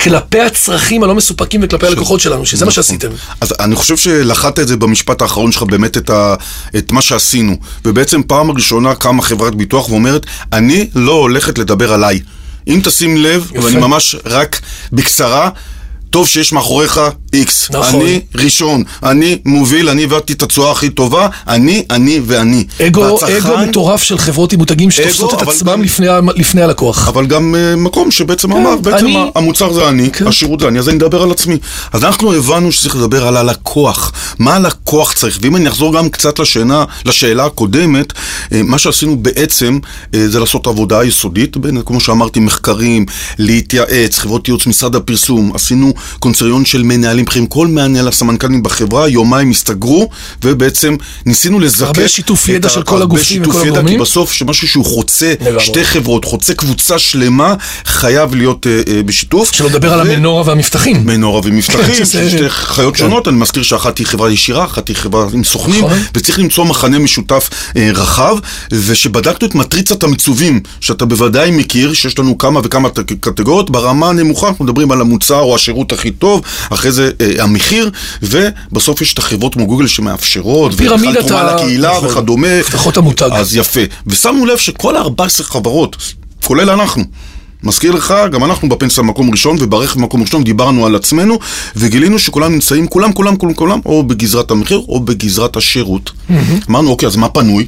כלפי 0.00 0.40
הצרכים 0.40 1.02
הלא 1.02 1.14
מסופקים 1.14 1.60
וכלפי 1.64 1.86
הלקוחות 1.86 2.20
שלנו, 2.20 2.46
שזה 2.46 2.64
מה 2.64 2.70
נכון. 2.70 2.82
שעשיתם. 2.82 3.08
אז 3.40 3.54
אני 3.60 3.76
חושב 3.76 3.96
שלחדת 3.96 4.58
את 4.58 4.68
זה 4.68 4.76
במשפט 4.76 5.22
האחרון 5.22 5.52
שלך 5.52 5.62
באמת 5.62 5.96
את, 5.96 6.10
ה, 6.10 6.34
את 6.78 6.92
מה 6.92 7.02
שעשינו. 7.02 7.56
ובעצם 7.84 8.22
פעם 8.26 8.50
ראשונה 8.50 8.94
קמה 8.94 9.22
חברת 9.22 9.54
ביטוח 9.54 9.88
ואומרת, 9.90 10.26
אני 10.52 10.88
לא 10.94 11.12
הולכת 11.12 11.58
לדבר 11.58 11.92
עליי. 11.92 12.20
אם 12.68 12.80
תשים 12.84 13.16
לב, 13.16 13.50
יפה. 13.54 13.64
ואני 13.64 13.76
ממש 13.76 14.16
רק 14.26 14.60
בקצרה, 14.92 15.50
טוב 16.12 16.28
שיש 16.28 16.52
מאחוריך 16.52 17.00
איקס. 17.32 17.70
נכון. 17.70 18.00
אני 18.00 18.20
ראשון, 18.34 18.82
אני 19.02 19.38
מוביל, 19.44 19.88
אני 19.88 20.04
הבאתי 20.04 20.32
את 20.32 20.42
התשואה 20.42 20.72
הכי 20.72 20.90
טובה, 20.90 21.28
אני, 21.48 21.84
אני 21.90 22.20
ואני. 22.26 22.64
אגו, 22.86 23.00
והצרכן- 23.00 23.36
אגו 23.48 23.68
מטורף 23.68 24.02
של 24.02 24.18
חברות 24.18 24.52
עם 24.52 24.58
מותגים 24.58 24.90
שתופסות 24.90 25.42
את 25.42 25.48
עצמם 25.48 25.68
גם- 25.72 25.82
לפני, 25.82 26.06
לפני 26.36 26.62
הלקוח. 26.62 27.08
אבל 27.08 27.26
גם 27.26 27.54
uh, 27.54 27.76
מקום 27.76 28.10
שבעצם 28.10 28.52
אמר, 28.52 28.76
בעצם 28.76 29.06
אני- 29.06 29.30
המוצר 29.34 29.72
זה 29.72 29.88
אני, 29.88 30.10
כן. 30.10 30.26
השירות 30.26 30.60
זה 30.60 30.68
אני, 30.68 30.78
אז 30.78 30.88
אני 30.88 30.96
אדבר 30.96 31.22
על 31.22 31.30
עצמי. 31.30 31.56
אז 31.92 32.04
אנחנו 32.04 32.32
הבנו 32.32 32.72
שצריך 32.72 32.96
לדבר 32.96 33.26
על 33.26 33.36
הלקוח, 33.36 34.12
מה 34.38 34.54
הלקוח 34.54 35.12
צריך, 35.12 35.38
ואם 35.42 35.56
אני 35.56 35.68
אחזור 35.68 35.94
גם 35.94 36.08
קצת 36.08 36.38
לשאלה, 36.38 36.84
לשאלה 37.04 37.44
הקודמת, 37.44 38.12
אה, 38.52 38.62
מה 38.62 38.78
שעשינו 38.78 39.16
בעצם 39.22 39.78
אה, 40.14 40.28
זה 40.28 40.40
לעשות 40.40 40.66
עבודה 40.66 41.04
יסודית, 41.04 41.56
בין, 41.56 41.82
כמו 41.86 42.00
שאמרתי, 42.00 42.40
מחקרים, 42.40 43.06
להתייעץ, 43.38 44.18
חברות 44.18 44.48
ייעוץ, 44.48 44.66
משרד 44.66 44.96
הפרסום, 44.96 45.50
עשינו 45.54 45.92
קונצריון 46.18 46.64
של 46.64 46.82
מנהלים 46.82 47.24
בכירים, 47.24 47.46
כל 47.46 47.66
מנהל 47.66 48.08
הסמנכ"לים 48.08 48.62
בחברה, 48.62 49.08
יומיים 49.08 49.50
הסתגרו, 49.50 50.08
ובעצם 50.44 50.96
ניסינו 51.26 51.60
לזקק... 51.60 51.82
הרבה 51.82 52.08
שיתוף 52.08 52.48
ידע 52.48 52.68
של 52.68 52.82
כל 52.82 52.92
הרבה 52.94 53.04
הגופים 53.04 53.24
שיתוף 53.24 53.56
וכל 53.56 53.66
ידע, 53.66 53.78
הגורמים. 53.78 53.98
כי 53.98 54.02
בסוף 54.02 54.32
שמשהו 54.32 54.68
שהוא 54.68 54.84
חוצה 54.84 55.34
לגמרי. 55.40 55.60
שתי 55.64 55.84
חברות, 55.84 56.24
חוצה 56.24 56.54
קבוצה 56.54 56.98
שלמה, 56.98 57.54
חייב 57.84 58.34
להיות 58.34 58.66
אה, 58.66 58.80
אה, 58.88 59.02
בשיתוף. 59.02 59.52
שלא 59.52 59.66
לדבר 59.68 59.92
על 59.92 60.08
ו- 60.08 60.12
המנורה 60.12 60.42
והמבטחים. 60.46 61.06
מנורה 61.06 61.40
ומבטחים, 61.44 61.94
שזה- 61.94 62.30
שתי 62.30 62.48
חיות 62.48 62.96
שונות, 62.96 63.28
אני 63.28 63.36
מזכיר 63.36 63.62
שאחת 63.62 63.98
היא 63.98 64.06
חברה 64.06 64.30
ישירה, 64.30 64.64
אחת 64.64 64.88
היא 64.88 64.96
חברה 64.96 65.26
עם 65.32 65.44
סוכנים, 65.44 65.84
נכון. 65.84 65.98
וצריך 66.14 66.38
למצוא 66.38 66.64
מחנה 66.64 66.98
משותף 66.98 67.48
אה, 67.76 67.90
רחב, 67.94 68.36
ושבדקנו 68.72 69.48
את 69.48 69.54
מטריצת 69.54 70.02
המיצובים, 70.02 70.60
שאתה 70.80 71.04
בוודאי 71.04 71.50
מכיר, 71.50 71.92
שיש 71.92 72.18
לנו 72.18 72.38
כמה 72.38 72.60
וכמה 72.64 72.88
קטגוריות, 73.20 73.70
ברמה 73.70 74.08
הנמוכה 74.08 74.48
אנחנו 74.48 74.64
מדברים 74.64 74.92
על 74.92 75.00
המוצר 75.00 75.40
או 75.40 75.54
השירות 75.54 75.91
הכי 75.92 76.10
טוב, 76.10 76.40
אחרי 76.70 76.92
זה 76.92 77.10
אה, 77.20 77.42
המחיר, 77.44 77.90
ובסוף 78.22 79.00
יש 79.02 79.12
את 79.14 79.18
החברות 79.18 79.54
כמו 79.54 79.66
גוגל 79.66 79.86
שמאפשרות, 79.86 80.72
ובכלל 80.74 80.88
תרומה 81.22 81.40
ה- 81.40 81.54
לקהילה 81.56 81.92
נכון. 81.96 82.08
וכדומה. 82.08 82.48
הבטחות 82.48 82.96
המותג. 82.96 83.28
אז 83.32 83.56
יפה. 83.56 83.80
ושמנו 84.06 84.46
לב 84.46 84.58
שכל 84.58 84.96
ה-14 84.96 85.42
חברות, 85.42 85.96
כולל 86.44 86.70
אנחנו, 86.70 87.02
מזכיר 87.62 87.92
לך, 87.92 88.14
גם 88.32 88.44
אנחנו 88.44 88.68
בפנסיה 88.68 89.02
במקום 89.02 89.30
ראשון, 89.30 89.56
וברכב 89.60 89.98
במקום 89.98 90.22
ראשון 90.22 90.44
דיברנו 90.44 90.86
על 90.86 90.94
עצמנו, 90.96 91.38
וגילינו 91.76 92.18
שכולם 92.18 92.52
נמצאים, 92.52 92.86
כולם, 92.86 93.12
כולם, 93.12 93.36
כולם, 93.36 93.54
כולם, 93.54 93.80
או 93.86 94.02
בגזרת 94.02 94.50
המחיר, 94.50 94.78
או 94.88 95.00
בגזרת 95.00 95.56
השירות. 95.56 96.10
אמרנו, 96.70 96.90
אוקיי, 96.90 97.06
אז 97.06 97.16
מה 97.16 97.28
פנוי? 97.28 97.66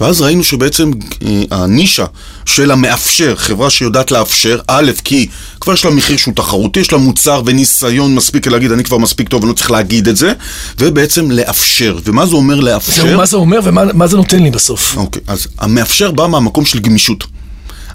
ואז 0.00 0.20
ראינו 0.20 0.44
שבעצם 0.44 0.90
אה, 1.26 1.42
הנישה 1.50 2.04
של 2.44 2.70
המאפשר, 2.70 3.34
חברה 3.36 3.70
שיודעת 3.70 4.10
לאפשר, 4.10 4.58
א', 4.66 4.90
כי 5.04 5.28
כבר 5.60 5.72
יש 5.72 5.84
לה 5.84 5.90
מחיר 5.90 6.16
שהוא 6.16 6.34
תחרותי, 6.34 6.80
יש 6.80 6.92
לה 6.92 6.98
מוצר 6.98 7.42
וניסיון 7.46 8.14
מספיק 8.14 8.46
להגיד, 8.46 8.72
אני 8.72 8.84
כבר 8.84 8.98
מספיק 8.98 9.28
טוב, 9.28 9.42
אני 9.42 9.48
לא 9.48 9.54
צריך 9.54 9.70
להגיד 9.70 10.08
את 10.08 10.16
זה, 10.16 10.32
ובעצם 10.78 11.30
לאפשר. 11.30 11.98
ומה 12.04 12.26
זה 12.26 12.36
אומר 12.36 12.60
לאפשר? 12.60 13.02
זהו, 13.02 13.16
מה 13.16 13.26
זה 13.26 13.36
אומר 13.36 13.60
ומה 13.64 13.92
מה 13.92 14.06
זה 14.06 14.16
נותן 14.16 14.42
לי 14.42 14.50
בסוף. 14.50 14.96
אוקיי, 14.96 15.22
אז 15.26 15.46
המאפשר 15.58 16.10
בא 16.10 16.26
מהמקום 16.26 16.64
של 16.64 16.78
גמישות. 16.78 17.24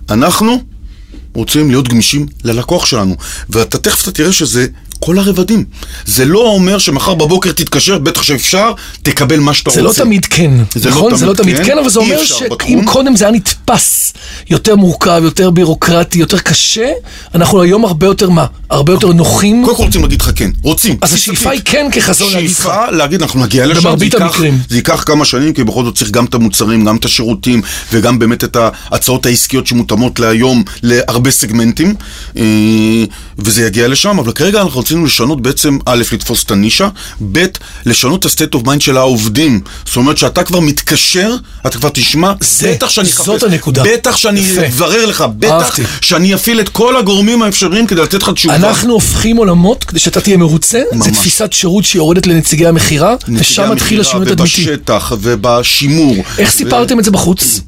אנחנו 0.09 0.61
רוצים 1.35 1.69
להיות 1.69 1.87
גמישים 1.87 2.25
ללקוח 2.43 2.85
שלנו, 2.85 3.15
ואתה 3.49 3.77
תכף 3.77 4.03
אתה 4.03 4.11
תראה 4.11 4.33
שזה 4.33 4.67
כל 4.99 5.19
הרבדים. 5.19 5.65
זה 6.05 6.25
לא 6.25 6.39
אומר 6.39 6.77
שמחר 6.77 7.13
בבוקר 7.13 7.51
תתקשר, 7.51 7.97
בטח 7.97 8.21
שאפשר, 8.21 8.71
תקבל 9.03 9.39
מה 9.39 9.53
שאתה 9.53 9.69
זה 9.69 9.81
רוצה. 9.81 10.01
לא 10.01 10.05
תמיד 10.05 10.25
כן, 10.25 10.51
זה 10.75 10.89
לא 10.89 10.95
נכון? 10.95 11.15
זה 11.15 11.25
לא 11.25 11.33
תמיד 11.33 11.57
כן, 11.57 11.63
כן, 11.63 11.77
אבל 11.77 11.89
זה 11.89 11.99
אומר 11.99 12.23
שאם. 12.23 12.81
קודם 12.85 13.15
זה 13.15 13.25
היה 13.25 13.33
נתפס 13.33 14.13
יותר 14.49 14.75
מורכב, 14.75 15.21
יותר 15.23 15.49
בירוקרטי, 15.49 16.19
יותר 16.19 16.39
קשה, 16.39 16.91
אנחנו 17.35 17.61
היום 17.61 17.85
הרבה 17.85 18.07
יותר 18.07 18.29
מה? 18.29 18.45
הרבה 18.69 18.93
יותר 18.93 19.07
נוחים. 19.07 19.65
קודם 19.65 19.77
כל 19.77 19.83
רוצים 19.83 20.01
להגיד 20.01 20.21
לך 20.21 20.31
כן, 20.35 20.49
רוצים. 20.63 20.97
אז 21.01 21.13
השאיפה 21.13 21.49
היא 21.49 21.61
כן 21.65 21.87
כחזון 21.91 22.33
להגיד 22.33 22.49
לך. 22.51 22.57
שאיפה 22.57 22.91
להגיד, 22.91 23.21
אנחנו 23.21 23.43
נגיע 23.43 23.65
לשם, 23.65 23.81
במרבית 23.81 24.11
זה 24.11 24.23
המקרים. 24.23 24.59
זה 24.69 24.75
ייקח 24.77 25.03
כמה 25.03 25.25
שנים, 25.25 25.53
כי 25.53 25.63
בכל 25.63 25.83
זאת 25.83 25.95
צריך 25.95 26.11
גם 26.11 26.25
את 26.25 26.33
המוצרים, 26.33 26.85
גם 26.85 26.95
את 26.95 27.05
השירותים, 27.05 27.61
וגם 27.93 28.19
באמת 28.19 28.43
את 28.43 28.57
ההצעות 28.91 29.25
העסקיות 29.25 29.67
שמותאמות 29.67 30.19
להיום 30.19 30.63
להרבה 30.83 31.31
סגמנטים, 31.31 31.95
אה, 32.37 32.43
וזה 33.37 33.65
יגיע 33.65 33.87
לשם, 33.87 34.19
אבל 34.19 34.31
כרגע 34.31 34.61
אנחנו 34.61 34.83
רצינו 34.89 35.05
לשנות 35.05 35.41
בעצם, 35.41 35.77
א', 35.85 36.03
לתפוס 36.13 36.43
את 36.43 36.51
הנישה, 36.51 36.89
ב', 37.31 37.45
לשנות 37.85 38.25
את 38.25 38.41
ה-state 38.41 38.59
of 38.59 38.65
mind 38.65 38.79
של 38.79 38.97
העובדים. 38.97 39.61
זאת 39.85 39.95
אומרת 39.95 40.17
שאתה 40.17 40.43
כבר 40.43 40.59
מתקשר, 40.59 41.35
אתה 41.67 41.77
כבר 41.77 41.89
תשמע, 41.93 42.33
זה- 42.41 42.71
בטח 42.75 42.89
שאני 42.89 43.07
זאת 43.07 43.19
אחפש, 43.29 43.43
הנקודה. 43.43 43.83
בטח 43.83 44.15
שאני. 44.17 44.43
אברר 44.67 45.05
לך, 45.05 45.23
בטח 45.37 45.51
אהבתי. 45.51 45.81
שאני 46.01 46.33
אפעיל 46.33 46.59
את 46.59 46.69
כל 46.69 46.97
הגורמים 46.97 47.41
האפשריים 47.43 47.87
כדי 47.87 48.01
לתת 48.01 48.23
לך 48.23 48.29
תשובה. 48.29 48.55
אנחנו 48.55 48.93
הופכים 48.93 49.37
עולמות 49.37 49.83
כדי 49.83 49.99
שאתה 49.99 50.21
תהיה 50.21 50.37
מרוצה, 50.37 50.81
זה 50.91 50.97
ממש. 50.97 51.07
תפיסת 51.17 51.53
שירות 51.53 51.85
שיורדת 51.85 52.27
לנציגי 52.27 52.67
המכירה, 52.67 53.15
ושם 53.37 53.71
מתחיל 53.71 54.01
השינוי 54.01 54.31
התדמיתי. 54.31 54.65
ובשטח 54.69 55.11
ובשימור. 55.21 56.15
איך 56.37 56.49
ו- 56.49 56.51
סיפרתם 56.51 56.99
את 56.99 57.03
זה 57.03 57.11
בחוץ? 57.11 57.61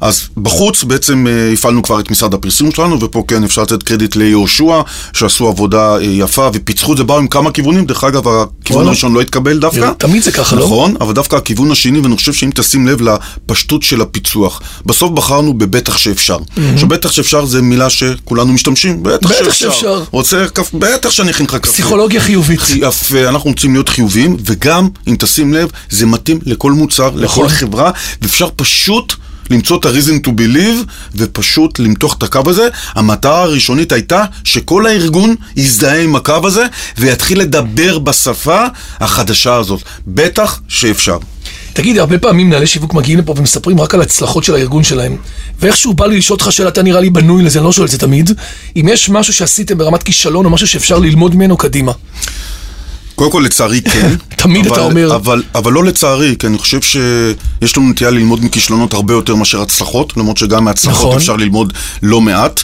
אז 0.00 0.22
בחוץ 0.36 0.84
בעצם 0.84 1.26
אה, 1.26 1.52
הפעלנו 1.52 1.82
כבר 1.82 2.00
את 2.00 2.10
משרד 2.10 2.34
הפרסום 2.34 2.70
שלנו, 2.70 3.00
ופה 3.00 3.24
כן 3.28 3.44
אפשר 3.44 3.62
לתת 3.62 3.82
קרדיט 3.82 4.16
ליהושע, 4.16 4.80
שעשו 5.12 5.48
עבודה 5.48 5.96
אה, 5.96 6.02
יפה 6.02 6.50
ופיצחו 6.52 6.92
את 6.92 6.98
זה, 6.98 7.04
באו 7.04 7.18
עם 7.18 7.26
כמה 7.28 7.50
כיוונים, 7.50 7.86
דרך 7.86 8.04
אגב, 8.04 8.28
הכיוון. 8.28 8.86
הראשון 8.86 9.14
לא 9.14 9.20
התקבל 9.20 9.58
דווקא. 9.58 9.92
תמיד 9.98 10.22
זה 10.22 10.32
ככה, 10.32 10.56
לא? 10.56 10.64
נכון, 10.64 10.94
אבל 11.00 11.12
דווקא 11.12 11.36
הכיוון 11.36 11.70
השני, 11.70 12.00
ואני 12.00 12.16
חושב 12.16 12.32
שאם 12.32 12.50
תשים 12.54 12.86
לב 12.86 12.98
לפשטות 13.02 13.82
של 13.82 14.00
הפיצוח, 14.00 14.60
בסוף 14.86 15.10
בחרנו 15.10 15.54
בבטח 15.54 15.96
שאפשר. 15.96 16.38
עכשיו, 16.74 16.88
בטח 16.88 17.12
שאפשר 17.12 17.44
זה 17.44 17.62
מילה 17.62 17.90
שכולנו 17.90 18.52
משתמשים, 18.52 19.02
בטח 19.02 19.30
בטח 19.30 19.52
שאפשר. 19.52 20.02
רוצה 20.10 20.46
כף, 20.54 20.70
בטח 20.74 21.10
שאני 21.10 21.30
אכין 21.30 21.46
לך 21.46 21.54
קפה. 21.54 21.72
פסיכולוגיה 21.72 22.20
חיובית. 22.20 22.60
יפה, 22.76 23.28
אנחנו 23.28 23.50
רוצים 23.50 23.72
להיות 23.72 23.88
חיוביים, 23.88 24.36
וגם, 24.44 24.88
אם 25.08 25.16
תשים 25.18 25.54
לב, 25.54 25.68
זה 25.90 26.06
מתאים 26.06 26.38
לכל 26.46 26.72
מוצר, 26.72 27.10
לכל 27.14 27.24
נכון. 27.24 27.48
חברה, 27.48 27.90
ואפשר 28.22 28.48
פשוט 28.56 29.14
למצוא 29.50 29.78
את 29.78 29.86
ה-reason 29.86 30.26
to 30.26 30.30
believe, 30.30 30.86
ופשוט 31.14 31.78
למתוח 31.78 32.14
את 32.18 32.22
הקו 32.22 32.40
הזה. 32.46 32.68
המטרה 32.94 33.42
הראשונית 33.42 33.92
הייתה 33.92 34.24
שכל 34.44 34.86
הארגון 34.86 35.34
יזדהה 35.56 36.02
עם 36.02 36.16
הקו 36.16 36.40
הזה, 36.44 36.64
ויתחיל 36.98 37.40
לדבר 37.40 37.98
בשפה 37.98 38.64
החדשה 39.00 39.54
הזאת. 39.54 39.82
בטח 40.06 40.60
שאפשר. 40.68 41.18
תגיד, 41.72 41.98
הרבה 41.98 42.18
פעמים 42.18 42.46
מנהלי 42.46 42.66
שיווק 42.66 42.94
מגיעים 42.94 43.18
לפה 43.18 43.34
ומספרים 43.36 43.80
רק 43.80 43.94
על 43.94 44.02
הצלחות 44.02 44.44
של 44.44 44.54
הארגון 44.54 44.84
שלהם. 44.84 45.16
ואיכשהו 45.60 45.94
בא 45.94 46.06
לי 46.06 46.18
לשאול 46.18 46.38
אותך 46.40 46.52
שאלה, 46.52 46.68
אתה 46.68 46.82
נראה 46.82 47.00
לי 47.00 47.10
בנוי 47.10 47.42
לזה, 47.42 47.58
אני 47.58 47.66
לא 47.66 47.72
שואל 47.72 47.86
את 47.86 47.90
זה 47.90 47.98
תמיד. 47.98 48.30
אם 48.76 48.88
יש 48.88 49.10
משהו 49.10 49.32
שעשיתם 49.32 49.78
ברמת 49.78 50.02
כישלון 50.02 50.44
או 50.44 50.50
משהו 50.50 50.66
שאפשר 50.66 50.98
ללמוד 50.98 51.34
ממנו, 51.34 51.56
קדימה. 51.56 51.92
קודם 53.14 53.30
כל, 53.30 53.42
לצערי 53.44 53.82
כן. 53.82 54.14
תמיד 54.36 54.66
אבל, 54.66 54.74
אתה 54.74 54.84
אומר. 54.84 55.16
אבל, 55.16 55.42
אבל 55.54 55.72
לא 55.72 55.84
לצערי, 55.84 56.36
כי 56.38 56.46
אני 56.46 56.58
חושב 56.58 56.82
שיש 56.82 57.76
לנו 57.76 57.90
נטייה 57.90 58.10
ללמוד 58.10 58.44
מכישלונות 58.44 58.92
הרבה 58.94 59.14
יותר 59.14 59.34
מאשר 59.34 59.62
הצלחות, 59.62 60.16
למרות 60.16 60.36
שגם 60.36 60.64
מהצלחות 60.64 61.06
נכון. 61.06 61.16
אפשר 61.16 61.36
ללמוד 61.36 61.72
לא 62.02 62.20
מעט. 62.20 62.62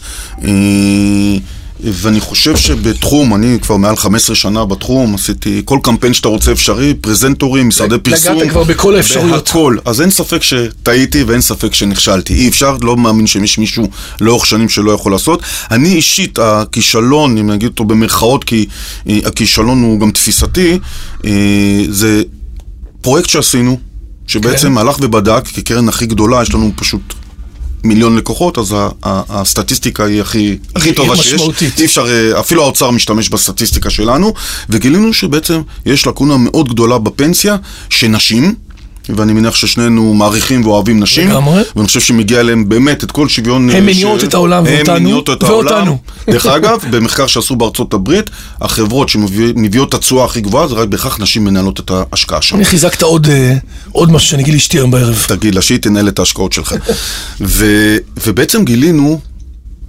ואני 1.84 2.20
חושב 2.20 2.56
שבתחום, 2.56 3.34
אני 3.34 3.58
כבר 3.62 3.76
מעל 3.76 3.96
15 3.96 4.36
שנה 4.36 4.64
בתחום, 4.64 5.14
עשיתי 5.14 5.62
כל 5.64 5.78
קמפיין 5.82 6.14
שאתה 6.14 6.28
רוצה 6.28 6.52
אפשרי, 6.52 6.94
פרזנטורים, 6.94 7.68
משרדי 7.68 7.94
נגעת 7.94 8.04
פרסום. 8.04 8.48
כבר 8.48 8.64
בכל 8.64 8.96
האפשרויות. 8.96 9.44
בהכל. 9.44 9.76
אז 9.84 10.00
אין 10.00 10.10
ספק 10.10 10.42
שטעיתי 10.42 11.22
ואין 11.22 11.40
ספק 11.40 11.74
שנכשלתי. 11.74 12.34
אי 12.34 12.48
אפשר, 12.48 12.76
לא 12.82 12.96
מאמין 12.96 13.26
שיש 13.26 13.58
מישהו 13.58 13.88
לאורך 14.20 14.46
שנים 14.46 14.68
שלא 14.68 14.92
יכול 14.92 15.12
לעשות. 15.12 15.42
אני 15.70 15.94
אישית, 15.94 16.38
הכישלון, 16.38 17.38
אם 17.38 17.50
נגיד 17.50 17.68
אותו 17.68 17.84
במרכאות, 17.84 18.44
כי 18.44 18.66
אה, 19.08 19.18
הכישלון 19.24 19.82
הוא 19.82 20.00
גם 20.00 20.10
תפיסתי, 20.10 20.78
אה, 21.24 21.30
זה 21.88 22.22
פרויקט 23.00 23.28
שעשינו, 23.28 23.78
שבעצם 24.26 24.68
כן. 24.68 24.78
הלך 24.78 24.96
ובדק, 25.00 25.46
כקרן 25.54 25.88
הכי 25.88 26.06
גדולה, 26.06 26.42
יש 26.42 26.54
לנו 26.54 26.72
פשוט... 26.76 27.19
מיליון 27.84 28.16
לקוחות, 28.16 28.58
אז 28.58 28.74
הסטטיסטיקה 29.02 30.04
היא 30.04 30.20
הכי, 30.20 30.58
הכי 30.76 30.92
טובה 30.92 31.16
שיש. 31.16 31.32
משמעותית. 31.32 31.78
אי 31.80 31.84
אפשר, 31.84 32.06
אה, 32.06 32.40
אפילו 32.40 32.62
האוצר 32.62 32.90
משתמש 32.90 33.28
בסטטיסטיקה 33.28 33.90
שלנו, 33.90 34.34
וגילינו 34.68 35.12
שבעצם 35.12 35.62
יש 35.86 36.06
לקונה 36.06 36.36
מאוד 36.36 36.68
גדולה 36.68 36.98
בפנסיה, 36.98 37.56
שנשים, 37.90 38.54
ואני 39.16 39.32
מניח 39.32 39.54
ששנינו 39.54 40.14
מעריכים 40.14 40.66
ואוהבים 40.66 41.00
נשים, 41.00 41.30
לגמרי. 41.30 41.62
ואני 41.76 41.86
חושב 41.86 42.00
שמגיע 42.00 42.42
להם 42.42 42.68
באמת 42.68 43.04
את 43.04 43.12
כל 43.12 43.28
שוויון... 43.28 43.70
הם 43.70 43.76
אה, 43.76 43.80
מניעות 43.80 44.24
את 44.24 44.34
העולם 44.34 44.66
הם 44.66 44.74
ואותנו, 44.76 44.94
מניעות 45.00 45.30
את 45.30 45.44
ואותנו. 45.44 45.76
העולם. 45.76 45.96
דרך 46.30 46.46
אגב, 46.46 46.78
במחקר 46.90 47.26
שעשו 47.26 47.56
בארצות 47.56 47.94
הברית, 47.94 48.30
החברות 48.60 49.08
שמביאות 49.08 49.88
את 49.88 49.94
התשואה 49.94 50.24
הכי 50.24 50.40
גבוהה, 50.40 50.68
זה 50.68 50.74
רק 50.74 50.88
בהכרח 50.88 51.20
נשים 51.20 51.44
מנהלות 51.44 51.80
את 51.80 51.90
ההשקעה 51.90 52.42
שם. 52.42 52.56
אני 52.56 52.64
חיזקת 52.64 53.02
עוד, 53.02 53.26
אה, 53.30 53.56
עוד 53.92 54.12
משהו 54.12 54.28
שאני 54.28 54.42
אגיד 54.42 54.54
לאשתי 54.54 54.78
היום 54.78 54.90
בערב. 54.90 55.24
תגיד 55.28 55.54
לה 55.54 55.62
שהיא 55.62 55.78
תנהל 55.78 56.08
את 56.08 56.18
ההשקעות 56.18 56.52
שלך. 56.52 56.74
ו, 57.40 57.66
ובעצם 58.26 58.64
גילינו 58.64 59.20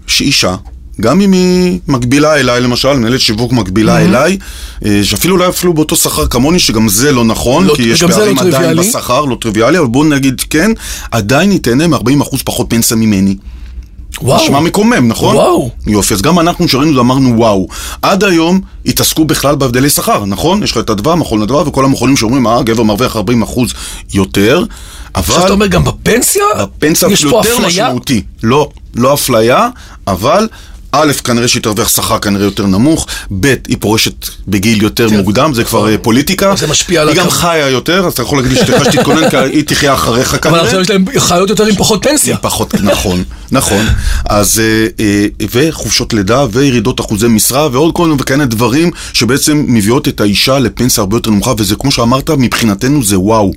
שאישה, 0.07 0.55
גם 1.01 1.21
אם 1.21 1.31
היא 1.31 1.79
מקבילה 1.87 2.35
אליי 2.35 2.61
למשל, 2.61 2.93
מנהלת 2.93 3.19
שיווק 3.21 3.51
מקבילה 3.51 3.99
אליי, 3.99 4.37
אה, 4.85 4.99
שאפילו 5.03 5.35
אולי 5.35 5.49
אפילו 5.49 5.73
באותו 5.73 5.95
שכר 5.95 6.27
כמוני, 6.27 6.59
שגם 6.59 6.89
זה 6.89 7.11
לא 7.11 7.23
נכון, 7.23 7.65
לא- 7.65 7.75
כי 7.75 7.81
יש 7.81 8.03
לא 8.03 8.07
פערים 8.07 8.39
עדיין 8.39 8.51
טריוויאלי. 8.53 8.81
בשכר, 8.89 9.25
לא 9.25 9.37
טריוויאלי, 9.41 9.77
אבל 9.77 9.87
בואו 9.87 10.03
נגיד 10.03 10.41
כן, 10.49 10.71
עדיין 11.11 11.51
היא 11.51 11.59
תהנה 11.59 11.87
מ-40% 11.87 12.37
פחות 12.45 12.67
פנסיה 12.69 12.97
ממני. 12.97 13.35
וואו. 14.21 14.43
נשמע 14.43 14.59
מקומם, 14.59 15.07
נכון? 15.07 15.35
וואו. 15.35 15.69
יופי, 15.87 16.13
אז 16.13 16.21
גם 16.21 16.39
אנחנו 16.39 16.67
שראינו 16.67 16.97
ואמרנו 16.97 17.37
וואו. 17.37 17.67
עד 18.01 18.23
היום 18.23 18.61
התעסקו 18.85 19.25
בכלל 19.25 19.55
בהבדלי 19.55 19.89
שכר, 19.89 20.25
נכון? 20.25 20.63
יש 20.63 20.71
לך 20.71 20.77
את 20.77 20.89
אדווה, 20.89 21.15
מכון 21.15 21.41
אדווה, 21.41 21.67
וכל 21.67 21.85
המכונים 21.85 22.17
שאומרים, 22.17 22.47
אה, 22.47 22.63
גבר 22.63 22.83
מרוויח 22.83 23.15
40% 23.15 23.19
יותר, 24.13 24.63
אבל... 25.15 25.23
עכשיו 25.27 25.45
אתה 25.45 25.53
אומר 25.53 25.67
גם 25.67 25.83
בפנסיה? 25.83 26.43
הפנסיה 26.55 27.09
יש 27.09 27.25
פה 27.25 27.29
יותר 27.29 27.53
אפליה? 27.53 27.67
משמעותי. 27.67 28.21
לא, 28.43 28.69
לא 28.95 29.13
אפליה, 29.13 29.69
אבל... 30.07 30.47
א', 30.91 31.11
כנראה 31.23 31.47
שהיא 31.47 31.63
תרוויח 31.63 31.89
שכר 31.89 32.19
כנראה 32.19 32.45
יותר 32.45 32.65
נמוך, 32.65 33.07
ב', 33.39 33.53
היא 33.67 33.77
פורשת 33.79 34.27
בגיל 34.47 34.83
יותר 34.83 35.09
כן. 35.09 35.17
מוקדם, 35.17 35.53
זה 35.53 35.63
כבר 35.63 35.89
אה, 35.89 35.97
פוליטיקה. 35.97 36.53
זה 36.57 36.67
משפיע 36.67 37.01
על 37.01 37.09
היא 37.09 37.17
גם 37.17 37.29
חיה 37.29 37.69
יותר, 37.69 38.05
אז 38.07 38.13
אתה 38.13 38.21
יכול 38.21 38.37
להגיד 38.37 38.57
לאשתך 38.57 38.85
שתתכונן, 38.85 39.29
כי 39.29 39.37
היא 39.37 39.63
תחיה 39.63 39.93
אחריך 39.93 40.37
כנראה. 40.41 40.59
אבל 40.59 40.65
עכשיו 40.65 40.81
יש 40.81 40.89
להם 40.89 41.05
חיות 41.17 41.49
יותר 41.49 41.65
עם 41.65 41.75
פחות 41.75 42.03
פנסיה. 42.03 42.37
פחות, 42.37 42.73
נכון, 42.73 43.23
נכון. 43.51 43.85
אז, 44.25 44.59
אה, 44.59 44.87
אה, 44.99 45.25
וחופשות 45.51 46.13
לידה 46.13 46.45
וירידות 46.51 46.99
אחוזי 46.99 47.27
משרה 47.27 47.69
ועוד 47.71 47.95
כל 47.95 48.07
מיני 48.07 48.21
וכאלה 48.21 48.45
דברים 48.45 48.91
שבעצם 49.13 49.65
מביאות 49.67 50.07
את 50.07 50.21
האישה 50.21 50.59
לפנסיה 50.59 51.01
הרבה 51.01 51.17
יותר 51.17 51.31
נמוכה, 51.31 51.53
וזה 51.57 51.75
כמו 51.75 51.91
שאמרת, 51.91 52.29
מבחינתנו 52.29 53.03
זה 53.03 53.19
וואו. 53.19 53.51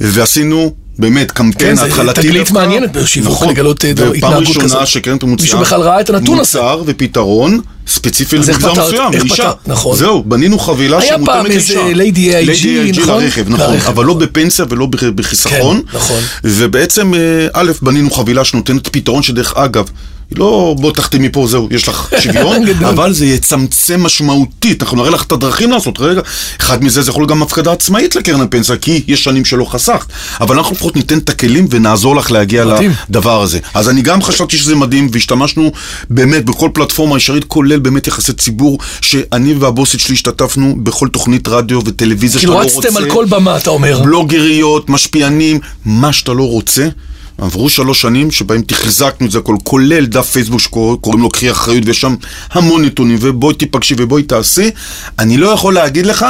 ועשינו... 0.00 0.74
באמת, 0.98 1.30
קמפיין 1.30 1.76
כן, 1.76 1.84
התחלתי 1.86 2.20
תגלית 2.20 2.36
דווקא. 2.40 2.52
מעניינת 2.54 2.92
בשיווק, 2.92 3.42
לגלות, 3.42 3.84
אה, 3.84 3.92
דבר- 3.92 4.04
ופעם 4.04 4.16
התנהגות 4.16 4.46
ראשונה 4.48 4.64
כזאת. 4.64 4.86
שקרן 4.86 5.16
מוציאה 5.22 5.36
מישהו 5.44 5.58
בכלל 5.58 5.80
ראה 5.80 6.00
את 6.00 6.10
הנתון 6.10 6.38
הזה. 6.40 6.58
מוצר 6.60 6.82
ופתרון 6.86 7.60
ספציפי 7.86 8.36
למגזר? 8.36 8.72
מסוים. 8.72 9.12
פתרת? 9.28 9.68
נכון. 9.68 9.96
זהו, 9.96 10.22
בנינו 10.24 10.58
חבילה 10.58 10.98
היה 10.98 11.08
שמותאמת 11.14 11.26
פעם 11.36 11.46
לאישה. 11.46 11.80
איזה 11.86 12.02
Lady 12.02 12.16
AIG, 12.16 12.48
Lady 12.48 12.96
AIG 12.96 13.00
נכון? 13.00 13.22
לרכב, 13.22 13.44
נכון, 13.48 13.72
לרכב, 13.74 13.88
אבל 13.88 14.04
לא 14.04 14.14
נכון. 14.14 14.26
בפנסיה 14.26 14.64
ולא 14.68 14.86
בח- 14.86 15.04
בחיסכון. 15.14 15.82
כן, 15.90 15.96
נכון. 15.96 16.20
ובעצם, 16.44 17.14
אה, 17.14 17.20
א', 17.52 17.70
בנינו 17.82 18.10
חבילה 18.10 18.44
שנותנת 18.44 18.88
פתרון 18.88 19.22
שדרך 19.22 19.54
אגב, 19.56 19.88
היא 20.30 20.38
לא 20.38 20.74
בוא 20.78 20.92
תחתמי 20.92 21.28
פה, 21.28 21.46
זהו, 21.46 21.68
יש 21.70 21.88
לך 21.88 22.08
שוויון. 22.22 22.62
אבל 22.84 23.12
זה 23.12 23.26
יצמצם 23.26 24.02
משמעותית, 24.02 24.82
אנחנו 24.82 24.96
נראה 24.96 25.10
לך 25.10 25.22
את 25.22 25.32
הדרכים 25.32 25.70
לעשות, 25.70 26.00
רגע, 26.00 26.20
אחד 26.60 26.84
מזה 26.84 27.02
זה 27.02 27.10
יכול 27.10 27.26
גם 27.26 27.42
הפקדה 27.42 27.72
עצמאית 27.72 28.16
לקרן 28.16 28.40
הפנסיה, 28.40 28.76
כי 28.76 29.02
יש 29.06 29.24
שנים 29.24 29.44
שלא 29.44 29.64
חסכת, 29.64 30.06
אבל 30.40 30.56
אנחנו 30.56 30.74
לפחות 30.74 30.96
ניתן 30.96 31.18
את 31.18 31.28
הכלים 31.28 31.66
ונעזור 31.70 32.16
לך 32.16 32.30
להגיע. 32.30 32.64
לדבר 33.08 33.42
הזה. 33.42 33.58
אז 33.74 33.88
אני 33.88 34.02
גם 34.02 34.22
חשבתי 34.22 34.56
שזה 34.56 34.74
מדהים, 34.74 35.08
והשתמשנו 35.12 35.72
באמת 36.10 36.44
בכל 36.44 36.70
פלטפורמה 36.74 37.16
ישרית, 37.16 37.44
כולל 37.44 37.78
באמת 37.78 38.06
יחסי 38.06 38.32
ציבור, 38.32 38.78
שאני 39.00 39.54
והבוסית 39.54 40.00
שלי 40.00 40.14
השתתפנו 40.14 40.76
בכל 40.82 41.08
תוכנית 41.08 41.48
רדיו 41.48 41.80
וטלוויזיה 41.84 42.40
שאתה 42.40 42.52
כאילו 42.52 42.68
לא 42.68 42.74
רוצה. 42.74 42.88
רצתם 42.88 42.96
על 42.96 43.10
כל 43.10 43.24
במה, 43.28 43.56
אתה 43.56 43.70
אומר. 43.70 44.00
בלוגריות, 44.02 44.90
משפיענים, 44.90 45.60
מה 45.84 46.12
שאתה 46.12 46.32
לא 46.32 46.42
רוצה. 46.42 46.88
עברו 47.38 47.70
שלוש 47.70 48.00
שנים 48.00 48.30
שבהם 48.30 48.62
תחזקנו 48.62 49.26
את 49.26 49.30
זה 49.30 49.38
הכל, 49.38 49.56
כולל 49.62 50.06
דף 50.06 50.30
פייסבוק 50.30 50.60
שקוראים 50.60 51.22
לו 51.22 51.28
קחי 51.28 51.50
אחריות, 51.50 51.86
ויש 51.86 52.00
שם 52.00 52.14
המון 52.52 52.84
נתונים, 52.84 53.18
ובואי 53.20 53.54
תיפגשי 53.54 53.94
ובואי 53.98 54.22
תעשי. 54.22 54.70
אני 55.18 55.36
לא 55.36 55.48
יכול 55.48 55.74
להגיד 55.74 56.06
לך 56.06 56.26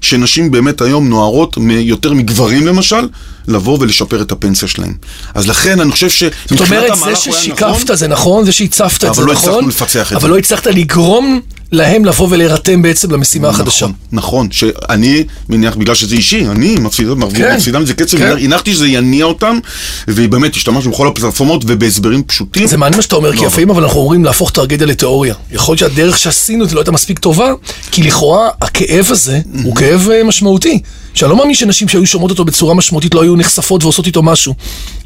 שנשים 0.00 0.50
באמת 0.50 0.80
היום 0.80 1.08
נוערות 1.08 1.56
יותר 1.70 2.12
מגברים 2.12 2.66
למשל, 2.66 3.08
לבוא 3.48 3.78
ולשפר 3.80 4.22
את 4.22 4.32
הפנסיה 4.32 4.68
שלהם. 4.68 4.94
אז 5.34 5.48
לכן 5.48 5.80
אני 5.80 5.92
חושב 5.92 6.08
זאת 6.08 6.32
שמבחינת 6.48 6.70
אומרת, 6.70 6.86
זה 6.86 6.92
המהלך 6.92 7.18
הוא 7.18 7.34
היה 7.34 7.40
ששיקפת 7.40 7.60
נכון, 7.60 7.96
זה 7.96 8.08
נכון, 8.08 8.44
זה 8.44 8.52
שהצפת 8.52 9.04
את 9.04 9.14
זה 9.14 9.20
אבל 9.20 9.24
לא 9.24 9.32
נכון, 9.32 9.50
הצלחנו 9.50 9.68
לפצח 9.68 10.12
את 10.12 10.16
אבל 10.16 10.22
זה. 10.22 10.28
לא 10.28 10.38
הצלחת 10.38 10.66
לגרום 10.66 11.40
להם 11.72 12.04
לבוא 12.04 12.28
ולהירתם 12.30 12.82
בעצם 12.82 13.10
למשימה 13.10 13.48
החדשה. 13.48 13.86
נכון, 13.86 14.48
נכון, 14.48 14.48
שאני 14.50 15.24
מניח 15.48 15.76
בגלל 15.76 15.94
שזה 15.94 16.14
אישי, 16.14 16.46
אני 16.46 16.74
מפסידה 16.74 17.12
כן, 17.34 17.56
מזה 17.82 17.94
קצב, 17.94 18.18
כן. 18.18 18.36
הנחתי 18.40 18.72
שזה 18.72 18.88
יניע 18.88 19.24
אותם, 19.24 19.58
ובאמת 20.08 20.54
השתמשנו 20.56 20.90
בכל 20.90 21.08
הפלטפורמות 21.08 21.64
ובהסברים 21.66 22.22
פשוטים. 22.22 22.66
זה 22.66 22.76
מעניין 22.76 22.96
מה 22.96 23.02
שאתה 23.02 23.16
אומר, 23.16 23.32
כי 23.32 23.40
לא. 23.40 23.46
לפעמים 23.46 23.70
אבל 23.70 23.82
אנחנו 23.82 24.00
אומרים 24.00 24.24
להפוך 24.24 24.50
טרגדיה 24.50 24.86
לתיאוריה. 24.86 25.34
יכול 25.52 25.72
להיות 25.72 25.78
שהדרך 25.78 26.18
שעשינו 26.18 26.64
את 26.64 26.68
זה 26.68 26.74
לא 26.74 26.80
הייתה 26.80 26.92
מספיק 26.92 27.18
טובה, 27.18 27.52
כי 27.90 28.02
לכאורה 28.02 28.48
הכאב 28.60 29.06
הזה 29.10 29.40
הוא 29.64 29.76
כאב 29.76 30.08
אה, 30.10 30.24
משמעותי. 30.24 30.80
שאני 31.14 31.30
לא 31.30 31.36
מאמין 31.36 31.54
שנשים 31.54 31.88
שהיו 31.88 32.06
שומעות 32.06 32.30
אותו 32.30 32.44
בצורה 32.44 32.74
משמעותית 32.74 33.14
לא 33.14 33.22
היו 33.22 33.36
נחשפות 33.36 33.84
ועושות 33.84 34.06
איתו 34.06 34.22
משהו. 34.22 34.54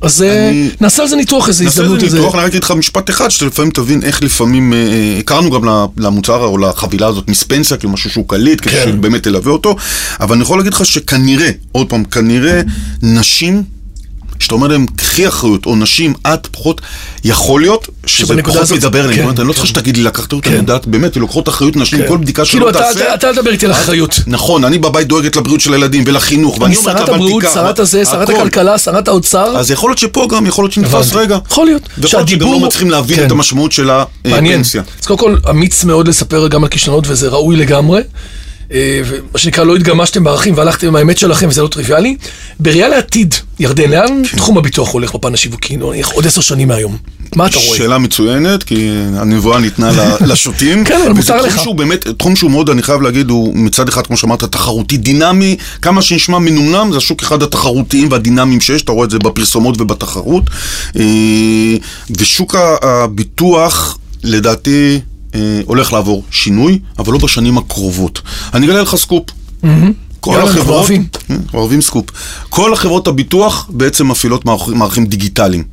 אז 0.00 0.22
אה, 0.22 0.48
אני- 0.48 0.68
נעשה 0.80 1.02
על 1.02 1.08
זה 1.08 1.16
ניתוח, 1.16 1.48
איזה 1.48 1.64
נעשה 1.64 1.80
הזדמנות. 1.80 2.02
איזה 2.02 2.16
איזה- 2.16 2.26
ניתוח, 2.26 2.34
אני 2.40 2.46
אגיד 2.46 2.64
לך 2.64 2.70
משפט 2.70 3.10
אחד, 3.10 3.30
שלפעמים 3.30 3.70
תבין 3.70 4.02
איך 4.02 4.22
לפעמים, 4.22 4.72
אה, 4.72 4.78
אה, 4.78 5.18
הכרנו 5.18 5.50
גם 5.50 5.60
למוצר 5.96 6.44
או 6.44 6.58
לחבילה 6.58 7.06
הזאת 7.06 7.28
מספנסיה, 7.28 7.76
כאילו 7.76 7.92
משהו 7.92 8.10
שהוא 8.10 8.28
קליט, 8.28 8.60
כדי 8.60 8.70
כן. 8.72 8.88
שבאמת 8.88 9.22
תלווה 9.22 9.52
אותו, 9.52 9.76
אבל 10.20 10.34
אני 10.34 10.42
יכול 10.42 10.58
להגיד 10.58 10.74
לך 10.74 10.86
שכנראה, 10.86 11.50
עוד 11.72 11.88
פעם, 11.88 12.04
כנראה 12.04 12.60
נשים... 13.02 13.75
שאתה 14.40 14.54
אומר 14.54 14.66
להם, 14.66 14.86
קחי 14.96 15.28
אחריות, 15.28 15.66
או 15.66 15.76
נשים, 15.76 16.14
את 16.26 16.46
פחות, 16.52 16.80
יכול 17.24 17.60
להיות 17.60 17.88
שזה 18.06 18.34
פחות 18.42 18.56
הזאת- 18.62 18.78
מדבר 18.78 18.98
אליהם. 19.00 19.10
כן, 19.10 19.16
זאת 19.16 19.22
אומרת, 19.24 19.40
אני 19.40 19.48
לא 19.48 19.52
צריך 19.52 19.64
כן. 19.64 19.68
שתגיד 19.68 19.96
לי 19.96 20.02
לקחת 20.02 20.32
אותה, 20.32 20.44
כן. 20.44 20.50
אני 20.50 20.58
יודעת, 20.60 20.86
באמת, 20.86 21.16
לוקחות 21.16 21.48
אחריות 21.48 21.76
נשים, 21.76 21.98
כן. 21.98 22.08
כל 22.08 22.16
בדיקה 22.18 22.44
כאילו, 22.44 22.66
שלא 22.66 22.72
תעשה. 22.72 23.00
אתה- 23.04 23.14
אתה 23.14 23.28
אל 23.28 23.34
תדבר 23.34 23.50
איתי 23.50 23.66
על 23.66 23.72
אחריות. 23.72 24.20
נכון, 24.26 24.64
אני 24.64 24.78
בבית 24.78 25.06
דואגת 25.06 25.36
לבריאות 25.36 25.60
של 25.60 25.72
הילדים 25.74 26.04
ולחינוך, 26.06 26.54
אני 26.56 26.62
ואני 26.64 26.76
אומרת 26.76 26.94
לה, 26.94 27.06
שרת 27.06 27.14
הבריאות, 27.14 27.42
שרת 27.54 27.78
הזה, 27.78 28.04
שרת 28.04 28.28
הכל. 28.28 28.40
הכלכלה, 28.40 28.78
שרת 28.78 29.08
האוצר. 29.08 29.56
אז 29.58 29.70
יכול 29.70 29.90
להיות 29.90 29.98
שפה 29.98 30.26
גם, 30.30 30.46
יכול 30.46 30.64
להיות 30.64 30.72
שנתפס. 30.72 31.12
רגע. 31.12 31.38
יכול 31.50 31.66
להיות. 31.66 31.82
ויכול 31.82 31.94
להיות 31.98 32.10
שגם 32.10 32.20
שהדיבור- 32.20 32.52
לא 32.52 32.60
מצליחים 32.60 32.90
להבין 32.90 33.16
כן. 33.16 33.26
את 33.26 33.30
המשמעות 33.30 33.72
של. 33.72 33.90
הפנסיה. 33.90 34.82
אז 35.00 35.06
קודם 35.06 35.18
כל, 35.18 35.36
אמיץ 35.50 35.84
מאוד 35.84 36.08
לספר 36.08 36.48
גם 36.48 36.62
על 36.64 36.68
כישלונות, 36.70 37.04
וזה 37.08 37.28
ראוי 37.28 37.56
לגמרי. 37.56 38.00
אה, 38.72 39.00
ומה 39.04 39.38
שנקרא, 39.38 39.64
לא 39.64 39.76
התגמשתם 39.76 40.24
בערכים 40.24 40.56
והלכתם 40.56 40.86
עם 40.86 40.96
האמת 40.96 41.18
שלכם, 41.18 41.48
וזה 41.48 41.62
לא 41.62 41.68
טריוויאלי. 41.68 42.16
בראייה 42.60 42.88
לעתיד, 42.88 43.34
ירדן, 43.58 43.90
לאן 43.90 44.22
כן. 44.30 44.36
תחום 44.36 44.58
הביטוח 44.58 44.92
הולך 44.92 45.14
בפן 45.14 45.34
השיווקי? 45.34 45.76
עוד 46.12 46.26
עשר 46.26 46.40
שנים 46.40 46.68
מהיום. 46.68 46.96
מה 47.36 47.46
אתה 47.46 47.58
רואה? 47.58 47.78
שאלה 47.78 47.98
מצוינת, 47.98 48.62
כי 48.62 48.90
הנבואה 49.16 49.58
ניתנה 49.58 49.90
לשוטים. 50.30 50.84
כן, 50.84 51.00
אבל 51.04 51.12
מותר 51.12 51.42
לך. 51.42 51.62
שהוא 51.62 51.74
באמת, 51.74 52.08
תחום 52.08 52.36
שהוא 52.36 52.50
מאוד, 52.50 52.70
אני 52.70 52.82
חייב 52.82 53.02
להגיד, 53.02 53.30
הוא 53.30 53.56
מצד 53.56 53.88
אחד, 53.88 54.06
כמו 54.06 54.16
שאמרת, 54.16 54.44
תחרותי, 54.44 54.96
דינמי, 54.96 55.56
כמה 55.82 56.02
שנשמע 56.02 56.38
מנומנם, 56.38 56.92
זה 56.92 56.98
השוק 56.98 57.22
אחד 57.22 57.42
התחרותיים 57.42 58.08
והדינמיים 58.10 58.60
שיש, 58.60 58.82
אתה 58.82 58.92
רואה 58.92 59.04
את 59.04 59.10
זה 59.10 59.18
בפרסומות 59.18 59.80
ובתחרות. 59.80 60.44
אה, 60.98 61.04
ושוק 62.10 62.54
הביטוח, 62.82 63.98
לדעתי, 64.24 65.00
אה, 65.36 65.60
הולך 65.66 65.92
לעבור 65.92 66.24
שינוי, 66.30 66.78
אבל 66.98 67.12
לא 67.12 67.18
בשנים 67.18 67.58
הקרובות. 67.58 68.20
אני 68.54 68.66
אגלה 68.66 68.82
לך 68.82 68.96
סקופ. 68.96 69.24
כל 70.20 70.40
החברות, 70.40 70.68
אוהבים. 70.78 71.06
אה, 71.30 71.36
אוהבים 71.54 71.80
סקופ. 71.80 72.04
כל 72.48 72.72
החברות 72.72 73.06
הביטוח 73.08 73.66
בעצם 73.70 74.08
מפעילות 74.08 74.44
מערכ- 74.44 74.68
מערכים 74.74 75.06
דיגיטליים. 75.06 75.64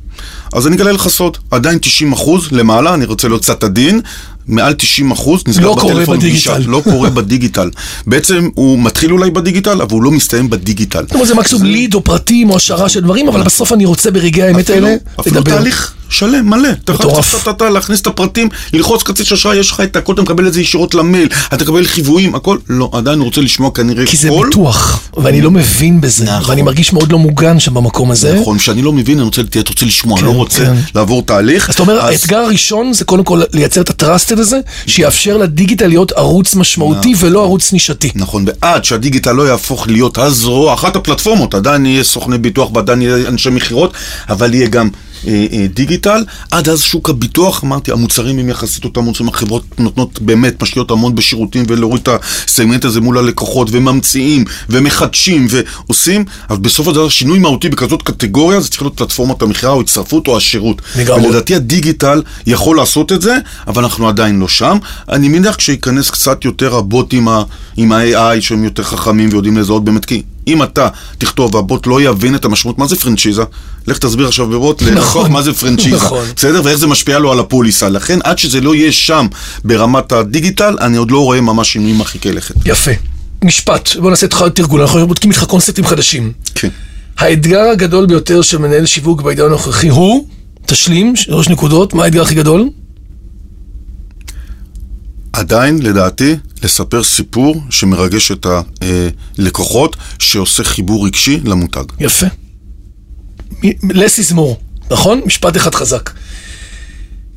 אז 0.54 0.66
אני 0.66 0.76
אגלה 0.76 0.92
לך 0.92 1.08
סוד, 1.08 1.36
עדיין 1.50 1.78
90% 2.12 2.16
למעלה, 2.52 2.94
אני 2.94 3.04
רוצה 3.04 3.28
להיות 3.28 3.42
קצת 3.42 3.64
עדין, 3.64 4.00
מעל 4.48 4.74
90% 4.74 5.12
נסגר 5.48 5.66
לא 5.66 5.74
בטלפון 5.74 6.18
בדיגיטל. 6.18 6.54
פגישה. 6.54 6.70
לא 6.70 6.80
קורה 6.84 7.10
בדיגיטל. 7.10 7.70
בעצם 8.06 8.48
הוא 8.54 8.78
מתחיל 8.78 9.12
אולי 9.12 9.30
בדיגיטל, 9.30 9.82
אבל 9.82 9.92
הוא 9.92 10.02
לא 10.02 10.10
מסתיים 10.10 10.50
בדיגיטל. 10.50 11.02
זאת 11.02 11.12
אומרת, 11.12 11.28
זה 11.28 11.34
מקסימום 11.34 11.64
lead 11.64 11.94
או 11.94 12.04
פרטים 12.04 12.50
או 12.50 12.56
השארה 12.56 12.88
של 12.88 13.00
דברים, 13.00 13.28
אבל 13.28 13.42
בסוף 13.42 13.72
אני 13.72 13.84
רוצה 13.84 14.10
ברגעי 14.10 14.42
האמת 14.42 14.70
אפילו- 14.70 14.86
האלה 14.86 14.96
אפילו 15.20 15.36
לדבר. 15.40 15.56
תהליך 15.56 15.94
שלם, 16.08 16.50
מלא. 16.50 16.68
מטורף. 16.90 17.48
אתה, 17.48 17.70
להכניס 17.70 18.00
את 18.00 18.06
הפרטים, 18.06 18.48
ללחוץ 18.72 19.02
כרטיס 19.02 19.32
אשראי, 19.32 19.56
יש 19.56 19.70
לך 19.70 19.80
את 19.80 19.96
הכל, 19.96 20.12
אתה 20.14 20.22
מקבל 20.22 20.46
את 20.46 20.52
זה 20.52 20.60
ישירות 20.60 20.94
למייל, 20.94 21.28
אתה 21.54 21.64
מקבל 21.64 21.86
חיוויים, 21.86 22.34
הכל. 22.34 22.58
לא, 22.68 22.90
עדיין 22.92 23.20
רוצה 23.20 23.40
לשמוע 23.40 23.70
כנראה 23.74 24.06
כי 24.06 24.16
זה 24.16 24.28
קול. 24.28 24.46
ביטוח, 24.48 25.00
ואני 25.16 25.40
לא 25.40 25.50
מבין 25.50 26.00
בזה, 26.00 26.24
נכון. 26.24 26.50
ואני 26.50 26.62
מרגיש 26.62 26.92
מאוד 26.92 27.12
לא 27.12 27.18
מוגן 27.18 27.60
שם 27.60 27.74
במקום 27.74 28.10
הזה. 28.10 28.38
נכון, 28.40 28.58
כשאני 28.58 28.82
לא 28.82 28.92
מבין, 28.92 29.16
אני 29.18 29.24
רוצה, 29.24 29.42
לשמוע, 29.86 30.18
כן, 30.20 30.24
לא 30.26 30.32
רוצה 30.44 30.64
כן. 30.64 30.74
לעבור 30.94 31.22
תהליך. 31.22 31.68
אז 31.68 31.74
אתה 31.74 31.82
אומר, 31.82 32.00
האתגר 32.04 32.38
הראשון 32.38 32.92
זה 32.92 33.04
קודם 33.04 33.24
כל 33.24 33.42
לייצר 33.52 33.80
את 33.80 33.90
הטראסטד 33.90 34.38
הזה, 34.38 34.60
שיאפשר 34.86 35.36
לדיגיטל 35.36 35.86
להיות 35.86 36.12
ערוץ 36.12 36.54
משמעותי 36.54 37.14
ולא 37.18 37.42
ערוץ 37.42 37.72
נישתי. 37.72 38.10
נכון, 38.14 38.44
ועד 38.46 38.84
שהדיגיטל 38.84 39.32
לא 39.32 39.42
יהפוך 39.48 39.88
להיות 39.88 40.18
הזרוע, 40.18 40.74
אחת 40.74 40.96
הפלטפורמות, 40.96 41.54
עדיין 41.54 41.86
יהיה 41.86 42.04
סוכני 42.04 42.38
ביטוח 42.38 42.70
ועדיין 42.74 43.02
יהיה 43.02 43.28
אנשי 43.28 43.50
מכירות, 43.50 43.92
אבל 44.28 44.54
יהיה 44.54 44.66
גם 44.66 44.88
דיגיטל. 45.74 46.24
עד 46.50 46.68
אז 46.68 46.82
שוק 46.82 47.10
הביטוח, 47.10 47.64
אמרתי, 47.64 47.92
המוצרים 47.92 48.38
הם 48.38 48.48
יחסית 48.48 48.84
אותם 48.84 49.00
מוצרים, 49.00 49.28
החברות 49.28 49.80
נותנות 49.80 50.22
באמת, 50.22 50.62
משקיעות 50.62 50.90
המון 50.90 51.14
בשירותים 51.14 51.64
ולהוריד 51.68 52.02
את 52.02 52.08
הסגמנט 52.46 52.84
הזה 52.84 53.00
מול 53.00 53.18
הלקוחות, 53.18 53.68
וממציאים, 53.70 54.44
ומחדשים, 54.68 55.46
ועושים, 55.50 56.24
אבל 56.50 56.58
בסוף 56.58 56.88
הדבר 56.88 57.08
שינוי 57.08 57.38
מהותי 57.38 57.68
בכזאת 57.68 58.02
קטגוריה, 58.02 58.60
זה 58.60 58.68
צריך 58.68 58.82
להיות 58.82 58.96
פלטפורמת 58.96 59.42
המכירה 59.42 59.72
או 59.72 59.80
הצטרפות 59.80 60.28
או 60.28 60.36
השירות. 60.36 60.82
לגמרי. 60.98 61.26
ולדעתי 61.26 61.54
הדיגיטל 61.54 62.22
יכול 62.46 62.76
לעשות 62.76 63.12
את 63.12 63.22
זה, 63.22 63.38
אבל 63.66 63.82
אנחנו 63.82 64.08
עדיין 64.08 64.38
לא 64.38 64.48
שם. 64.48 64.78
אני 65.08 65.28
מניח 65.28 65.58
שייכנס 65.58 66.10
קצת 66.10 66.44
יותר 66.44 66.74
הבוטים 66.76 67.28
עם 67.76 67.92
ה-AI 67.92 68.40
שהם 68.40 68.64
יותר 68.64 68.82
חכמים 68.82 69.28
ויודעים 69.32 69.56
לזהות 69.56 69.84
באמת, 69.84 70.04
כי 70.04 70.22
אם 70.46 70.62
אתה 70.62 70.88
תכתוב 71.18 71.54
והבוט 71.54 71.86
לא 71.86 72.02
יבין 72.02 72.34
את 72.34 72.44
המשמעות, 72.44 72.78
מה 72.78 72.86
זה 72.86 72.96
פרנצ'יזה? 72.96 73.42
לך 73.86 73.98
תסביר 73.98 74.26
עכשיו 74.26 74.46
בבוט 74.46 74.82
ללקוח 74.82 75.04
נכון, 75.04 75.32
מה 75.32 75.42
זה 75.42 75.52
פרנצ'יזה, 75.52 75.96
נכון. 75.96 76.24
בסדר? 76.36 76.60
ואיך 76.64 76.76
זה 76.76 76.86
משפיע 76.86 77.18
לו 77.18 77.32
על 77.32 77.38
הפוליסה. 77.38 77.88
לכן 77.88 78.18
עד 78.24 78.38
שזה 78.38 78.60
לא 78.60 78.74
יהיה 78.74 78.92
שם 78.92 79.26
ברמת 79.64 80.12
הדיגיטל, 80.12 80.76
אני 80.80 80.96
עוד 80.96 81.10
לא 81.10 81.18
רואה 81.18 81.40
ממש 81.40 81.72
שינויים 81.72 81.98
מרחיקי 81.98 82.32
לכת. 82.32 82.54
יפה. 82.64 82.90
משפט, 83.44 83.96
בוא 83.96 84.10
נעשה 84.10 84.26
איתך 84.26 84.44
תרגול, 84.54 84.80
אנחנו 84.80 85.06
בודקים 85.06 85.30
איתך 85.30 85.44
קונספטים 85.44 85.86
חדשים. 85.86 86.32
כן. 86.54 86.68
האתגר 87.18 87.60
הגדול 87.60 88.06
ביותר 88.06 88.42
של 88.42 88.58
מנהל 88.58 88.86
שיווק 88.86 89.22
בעידן 89.22 89.44
הנוכחי 89.44 89.88
הוא, 89.88 90.26
תשלים, 90.66 91.16
שלוש 91.16 91.48
נקודות, 91.48 91.94
מה 91.94 92.04
האתגר 92.04 92.22
הכי 92.22 92.34
גדול? 92.34 92.68
עדיין, 95.32 95.82
לדעתי, 95.82 96.36
לספר 96.64 97.04
סיפור 97.04 97.56
שמרגש 97.70 98.32
את 98.32 98.46
הלקוחות, 99.38 99.96
שעושה 100.18 100.64
חיבור 100.64 101.06
רגשי 101.06 101.40
למותג. 101.44 101.84
יפה. 102.00 102.26
is 103.62 104.32
more, 104.34 104.90
נכון? 104.90 105.20
משפט 105.26 105.56
אחד 105.56 105.74
חזק. 105.74 106.10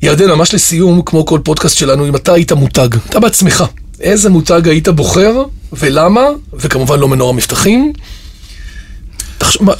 ירדן, 0.02 0.30
ממש 0.30 0.54
לסיום, 0.54 1.02
כמו 1.02 1.26
כל 1.26 1.40
פודקאסט 1.44 1.76
שלנו, 1.76 2.08
אם 2.08 2.16
אתה 2.16 2.32
היית 2.32 2.52
מותג, 2.52 2.88
אתה 3.10 3.20
בעצמך, 3.20 3.64
איזה 4.00 4.30
מותג 4.30 4.68
היית 4.68 4.88
בוחר, 4.88 5.42
ולמה, 5.72 6.22
וכמובן 6.52 6.98
לא 6.98 7.08
מנור 7.08 7.30
המבטחים. 7.30 7.92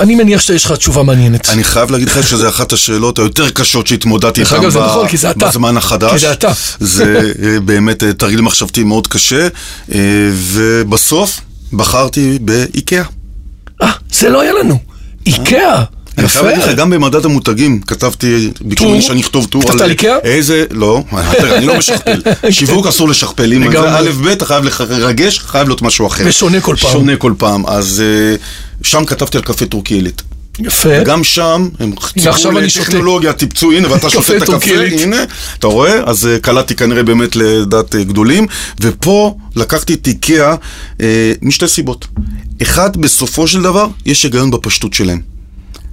אני 0.00 0.14
מניח 0.14 0.40
שיש 0.40 0.64
לך 0.64 0.72
תשובה 0.72 1.02
מעניינת. 1.02 1.48
אני 1.48 1.64
חייב 1.64 1.90
להגיד 1.90 2.08
לך 2.08 2.28
שזו 2.28 2.48
אחת 2.48 2.72
השאלות 2.72 3.18
היותר 3.18 3.50
קשות 3.50 3.86
שהתמודדתי 3.86 4.40
איתן 4.40 4.60
ב- 4.60 4.66
נכון. 4.78 5.06
בזמן 5.36 5.76
החדש. 5.76 6.10
כי 6.12 6.18
זה 6.18 6.32
אתה. 6.32 6.52
זה 6.80 7.20
אה, 7.42 7.60
באמת 7.60 8.02
אה, 8.02 8.12
תרגיל 8.12 8.40
מחשבתי 8.40 8.84
מאוד 8.84 9.06
קשה, 9.06 9.48
אה, 9.94 9.98
ובסוף 10.32 11.40
בחרתי 11.72 12.38
באיקאה. 12.40 13.02
אה, 13.82 13.90
זה 14.12 14.28
לא 14.28 14.40
היה 14.40 14.52
לנו. 14.52 14.78
איקאה. 15.26 15.84
אני 16.18 16.28
חייב 16.28 16.46
להגיד 16.46 16.62
לך, 16.62 16.76
גם 16.76 16.90
במדד 16.90 17.24
המותגים 17.24 17.80
כתבתי, 17.80 18.50
ביקשו? 18.60 18.88
ממני 18.88 19.02
שאני 19.02 19.20
אכתוב 19.20 19.46
טור 19.46 19.62
כתבת 19.62 19.80
על 19.80 19.90
איקאה? 19.90 20.18
איזה, 20.24 20.64
לא, 20.70 21.02
תראה, 21.32 21.58
אני 21.58 21.66
לא 21.66 21.78
משכפל. 21.78 22.22
שיווק 22.50 22.86
אסור 22.86 23.08
לשכפל, 23.08 23.52
אם. 23.52 23.72
זה 23.72 23.98
א' 23.98 24.10
ב', 24.22 24.26
אתה 24.26 24.46
חייב 24.46 24.64
לרגש, 24.90 25.38
חייב 25.38 25.68
להיות 25.68 25.82
משהו 25.82 26.06
אחר. 26.06 26.24
ושונה 26.26 26.60
כל 26.60 26.76
פעם. 26.80 26.92
שונה 26.92 27.16
כל 27.16 27.32
פעם, 27.38 27.66
אז 27.66 28.02
אה, 28.06 28.36
שם 28.82 29.04
כתבתי 29.04 29.36
על 29.36 29.42
קפה 29.42 29.66
טורקי 29.66 29.94
עילית. 29.94 30.22
יפה. 30.58 31.02
גם 31.04 31.24
שם, 31.24 31.68
הם 31.80 31.92
שותה. 32.16 32.50
לטכנולוגיה, 32.50 33.32
טיפצו, 33.32 33.72
הנה, 33.72 33.92
ואתה 33.92 34.10
שותה 34.20 34.36
את 34.36 34.42
הקפה. 34.42 34.74
הנה, 35.00 35.24
אתה 35.58 35.66
רואה? 35.66 36.00
אז 36.06 36.26
אה, 36.26 36.38
קלטתי 36.38 36.74
כנראה 36.74 37.02
באמת 37.02 37.36
לדעת 37.36 37.94
אה, 37.94 38.04
גדולים, 38.04 38.46
ופה 38.80 39.36
לקחתי 39.56 39.94
את 39.94 40.06
איקאה 40.06 40.54
אה, 41.00 41.32
משתי 41.42 41.68
סיבות. 41.68 42.06
אחד, 42.62 42.96
בסופו 42.96 43.46
של 43.48 43.62
דבר, 43.62 43.86
יש 44.06 44.22
היגיון 44.22 44.50
בפשטות 44.50 44.94
שלהם. 44.94 45.37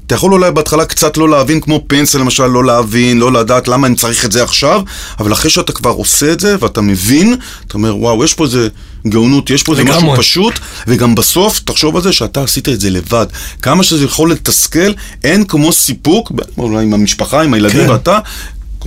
אתה 0.08 0.16
יכול 0.16 0.34
אולי 0.34 0.52
בהתחלה 0.52 0.86
קצת 0.86 1.18
לא 1.18 1.30
להבין, 1.30 1.62
כמו 1.62 1.84
פנסיה 1.88 2.20
למשל, 2.20 2.46
לא 2.46 2.66
להבין, 2.66 3.18
לא 3.18 3.32
לדעת 3.32 3.68
למה 3.68 3.88
אני 3.88 3.96
צריך 3.96 4.26
את 4.26 4.32
זה 4.32 4.44
עכשיו, 4.44 4.82
אבל 5.20 5.34
אחרי 5.34 5.50
שאתה 5.50 5.72
כבר 5.72 5.90
עושה 5.90 6.32
את 6.32 6.40
זה 6.40 6.56
ואתה 6.60 6.82
מבין, 6.82 7.36
אתה 7.68 7.74
אומר, 7.74 7.98
וואו, 7.98 8.24
יש 8.24 8.34
פה 8.34 8.44
איזה 8.44 8.68
גאונות, 9.08 9.50
יש 9.50 9.64
פה 9.64 9.72
איזה. 9.72 9.84
משהו 9.84 10.16
פשוט, 10.18 10.54
וגם 10.88 11.16
בסוף, 11.16 11.60
תחשוב 11.60 11.96
על 11.96 12.02
זה 12.02 12.14
שאתה 12.14 12.44
עשית 12.44 12.70
את 12.70 12.82
זה 12.82 12.90
לבד. 12.90 13.26
כמה 13.62 13.84
שזה 13.84 14.06
יכול 14.06 14.32
לתסכל, 14.32 14.92
אין 15.24 15.46
כמו 15.46 15.72
סיפוק, 15.72 16.32
אולי 16.58 16.84
עם 16.84 16.94
המשפחה, 16.94 17.42
עם 17.42 17.54
הילדים 17.54 17.86
כן. 17.86 17.90
ואתה. 17.90 18.20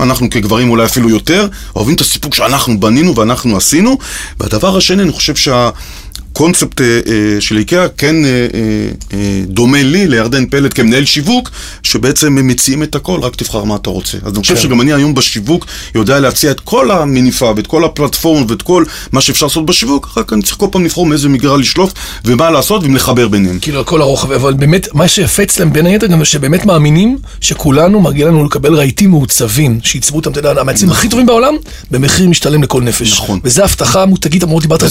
אנחנו 0.00 0.30
כגברים 0.30 0.70
אולי 0.70 0.84
אפילו 0.84 1.10
יותר, 1.10 1.48
אוהבים 1.76 1.94
את 1.94 2.00
הסיפוק 2.00 2.34
שאנחנו 2.34 2.80
בנינו 2.80 3.16
ואנחנו 3.16 3.56
עשינו. 3.56 3.98
והדבר 4.40 4.76
השני, 4.76 5.02
אני 5.02 5.12
חושב 5.12 5.36
שה... 5.36 5.70
קונספט 6.38 6.80
אה, 6.80 6.86
אה, 6.86 7.40
של 7.40 7.58
איקאה 7.58 7.88
כן 7.88 8.16
אה, 8.24 9.18
דומה 9.46 9.82
לי, 9.82 10.06
לירדן 10.06 10.46
פלד 10.46 10.72
כמנהל 10.72 11.04
שיווק, 11.04 11.50
שבעצם 11.82 12.38
הם 12.38 12.46
מציעים 12.46 12.82
את 12.82 12.94
הכל, 12.94 13.20
רק 13.22 13.36
תבחר 13.36 13.64
מה 13.64 13.76
אתה 13.76 13.90
רוצה. 13.90 14.18
אז 14.22 14.32
אני 14.32 14.42
חושב 14.42 14.54
כן. 14.54 14.60
שגם 14.60 14.80
אני 14.80 14.92
היום 14.92 15.14
בשיווק 15.14 15.66
יודע 15.94 16.20
להציע 16.20 16.50
את 16.50 16.60
כל 16.60 16.90
המניפה 16.90 17.52
ואת 17.56 17.66
כל 17.66 17.84
הפלטפורמות 17.84 18.50
ואת 18.50 18.62
כל 18.62 18.84
מה 19.12 19.20
שאפשר 19.20 19.46
לעשות 19.46 19.66
בשיווק, 19.66 20.08
רק 20.16 20.32
אני 20.32 20.42
צריך 20.42 20.56
כל 20.56 20.66
פעם 20.72 20.84
לבחור 20.84 21.06
מאיזה 21.06 21.28
מגרע 21.28 21.56
לשלוף 21.56 21.92
ומה 22.24 22.50
לעשות 22.50 22.82
ואם 22.82 22.96
לחבר 22.96 23.28
ביניהם. 23.28 23.58
כאילו, 23.60 23.80
הכל 23.80 24.00
הרוחב, 24.00 24.32
אבל 24.32 24.54
באמת, 24.54 24.88
מה 24.94 25.08
שיפה 25.08 25.42
אצלם 25.42 25.72
בין 25.72 25.86
היתר 25.86 26.06
גם 26.06 26.24
שבאמת 26.24 26.66
מאמינים 26.66 27.18
שכולנו, 27.40 28.00
מגיע 28.00 28.26
לנו 28.26 28.44
לקבל 28.44 28.74
רהיטים 28.74 29.10
מעוצבים, 29.10 29.78
שעיצבו 29.82 30.16
אותם, 30.16 30.30
אתה 30.30 30.40
יודע, 30.40 30.60
המעצבים 30.60 30.90
הכי 30.90 31.08
טובים 31.08 31.26
בעולם, 31.26 31.54
במחיר 31.90 32.28
משתלם 32.28 32.62
לכל 32.62 32.82
נפש. 32.82 33.12
נכון. 33.12 33.40
וזו 33.44 33.64
הבטחה 33.64 34.06
מותגית, 34.06 34.44
אמרו, 34.44 34.60
דיברת 34.60 34.82
על 34.82 34.88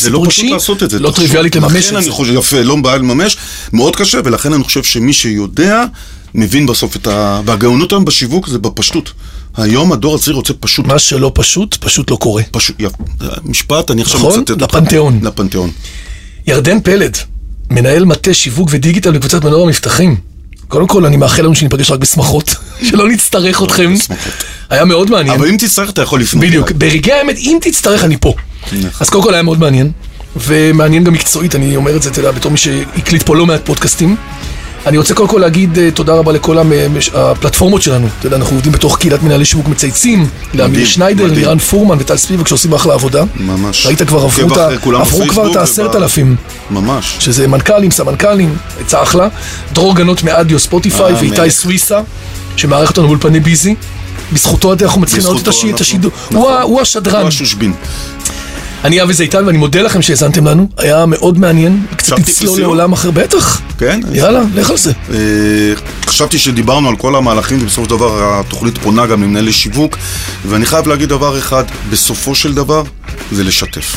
לא 0.99 1.11
סיפור 1.11 1.36
רגשי, 1.39 1.59
לעשות 1.59 1.67
את 1.67 1.73
זה. 1.73 1.77
לממש 1.77 1.85
לכן 1.87 1.95
אני. 1.97 2.09
חושב, 2.09 2.33
יפה, 2.33 2.61
לא 2.61 2.75
בעיה 2.75 2.97
לממש, 2.97 3.37
מאוד 3.73 3.95
קשה, 3.95 4.19
ולכן 4.25 4.53
אני 4.53 4.63
חושב 4.63 4.83
שמי 4.83 5.13
שיודע, 5.13 5.83
מבין 6.33 6.65
בסוף 6.65 6.95
את 6.95 7.07
ה... 7.07 7.41
והגאונות 7.45 7.91
היום 7.91 8.05
בשיווק 8.05 8.47
זה 8.47 8.59
בפשטות. 8.59 9.11
היום 9.57 9.91
הדור 9.91 10.15
הצעיר 10.15 10.35
רוצה 10.35 10.53
פשוט. 10.59 10.85
מה 10.87 10.99
שלא 10.99 11.31
פשוט, 11.35 11.77
פשוט 11.79 12.11
לא 12.11 12.15
קורה. 12.15 12.43
פשוט, 12.51 12.75
יפה. 12.79 13.03
משפט, 13.43 13.91
אני 13.91 14.01
עכשיו 14.01 14.19
נכון? 14.19 14.39
מצטט 14.39 14.49
אותך. 14.51 14.63
לפנתיאון. 14.75 15.19
לפנתיאון. 15.23 15.71
ירדן 16.47 16.79
פלד, 16.79 17.17
מנהל 17.69 18.05
מטה 18.05 18.33
שיווק 18.33 18.69
ודיגיטל 18.71 19.11
בקבוצת 19.11 19.43
מנור 19.43 19.63
המבטחים. 19.63 20.15
קודם 20.67 20.87
כל, 20.87 21.05
אני 21.05 21.17
מאחל 21.17 21.41
לנו 21.41 21.55
שניפגש 21.55 21.91
רק 21.91 21.99
בשמחות, 21.99 22.55
שלא 22.89 23.09
נצטרך 23.09 23.63
אתכם. 23.63 23.93
היה 24.69 24.85
מאוד 24.85 25.11
מעניין. 25.11 25.35
אבל 25.39 25.47
אם 25.47 25.57
תצטרך, 25.59 25.89
אתה 25.89 26.01
יכול 26.01 26.21
לפנות. 26.21 26.45
בדיוק. 26.45 26.71
ברגעי 26.71 27.13
האמת, 27.13 27.37
אם 27.37 27.57
תצטרך, 27.61 28.03
אני 28.03 28.17
פה. 28.17 28.33
אז 28.99 29.09
קודם 29.09 29.23
כל 29.23 29.33
היה 29.33 29.43
מאוד 29.43 29.59
מעניין, 29.59 29.91
ומעניין 30.45 31.03
גם 31.03 31.13
מקצועית, 31.13 31.55
אני 31.55 31.75
אומר 31.75 31.95
את 31.95 32.01
זה, 32.03 32.09
אתה 32.09 32.19
יודע, 32.19 32.31
בתור 32.31 32.51
מי 32.51 32.57
שהקליט 32.57 33.23
פה 33.23 33.35
לא 33.35 33.45
מעט 33.45 33.61
פודקאסטים. 33.65 34.15
אני 34.85 34.97
רוצה 34.97 35.13
קודם 35.13 35.29
כל 35.29 35.39
להגיד 35.39 35.79
אה, 35.79 35.91
תודה 35.91 36.13
רבה 36.13 36.31
לכל 36.31 36.57
המש- 36.57 37.09
הפלטפורמות 37.15 37.81
שלנו. 37.81 38.07
אתה 38.19 38.27
יודע, 38.27 38.37
אנחנו 38.37 38.55
עובדים 38.55 38.71
בתוך 38.71 38.97
קהילת 38.97 39.23
מנהלי 39.23 39.45
שיווק 39.45 39.67
מצייצים, 39.67 40.27
לאמיר 40.53 40.85
שניידר. 40.85 41.25
לירן 41.25 41.57
פורמן 41.57 41.97
וטל 41.99 42.17
ספיבק 42.17 42.47
שעושים 42.47 42.73
אחלה 42.73 42.93
עבודה. 42.93 43.23
ממש. 43.35 43.85
ראית 43.85 44.01
כבר, 44.01 44.17
עברו 44.23 44.49
כולם 44.81 45.01
עברו 45.01 45.27
כבר 45.29 45.51
את 45.51 45.55
העשרת 45.55 45.95
אלפים. 45.95 46.35
ממש. 46.69 47.15
שזה 47.19 47.47
מנכ"לים, 47.47 47.91
סמנכ"לים, 47.91 48.55
עצה 48.79 49.03
אחלה. 49.03 49.27
דרור 49.73 49.95
גנות 49.95 50.23
מאדיו 50.23 50.59
ספוטיפיי 50.59 51.13
אה, 51.13 51.19
ואיתי. 51.19 51.51
סוויסה, 51.51 51.99
שמארח 52.55 52.89
אותנו 52.89 53.07
באולפני 53.07 53.39
ביזי. 53.39 53.75
בזכותו 54.33 54.73
אנחנו 54.73 55.01
מצליחים 55.01 55.29
לראות 55.29 55.47
את 55.75 55.81
השידור. 55.81 56.11
נכון. 56.31 56.53
הוא 56.63 56.81
השדרן. 56.81 57.19
הוא 57.21 57.27
השושבין. 57.27 57.73
אני 58.83 59.01
אבי 59.01 59.13
זיתן 59.13 59.45
ואני 59.45 59.57
מודה 59.57 59.81
לכם 59.81 60.01
שהאזנתם 60.01 60.47
לנו, 60.47 60.69
היה 60.77 61.05
מאוד 61.05 61.39
מעניין, 61.39 61.85
קצת 61.95 62.19
לסיום? 62.19 62.59
לעולם 62.59 62.93
אחר, 62.93 63.11
בטח. 63.11 63.61
כן? 63.77 63.99
יאללה, 64.11 64.41
לך 64.55 64.69
על 64.69 64.77
זה. 64.77 64.91
אה, 65.13 65.17
חשבתי 66.05 66.39
שדיברנו 66.39 66.89
על 66.89 66.95
כל 66.95 67.15
המהלכים 67.15 67.61
ובסופו 67.61 67.83
של 67.83 67.89
דבר 67.89 68.39
התוכנית 68.39 68.77
פונה 68.77 69.05
גם 69.07 69.23
למנהלי 69.23 69.53
שיווק 69.53 69.97
ואני 70.45 70.65
חייב 70.65 70.87
להגיד 70.87 71.09
דבר 71.09 71.37
אחד, 71.37 71.63
בסופו 71.89 72.35
של 72.35 72.53
דבר 72.53 72.83
זה 73.31 73.43
לשתף. 73.43 73.95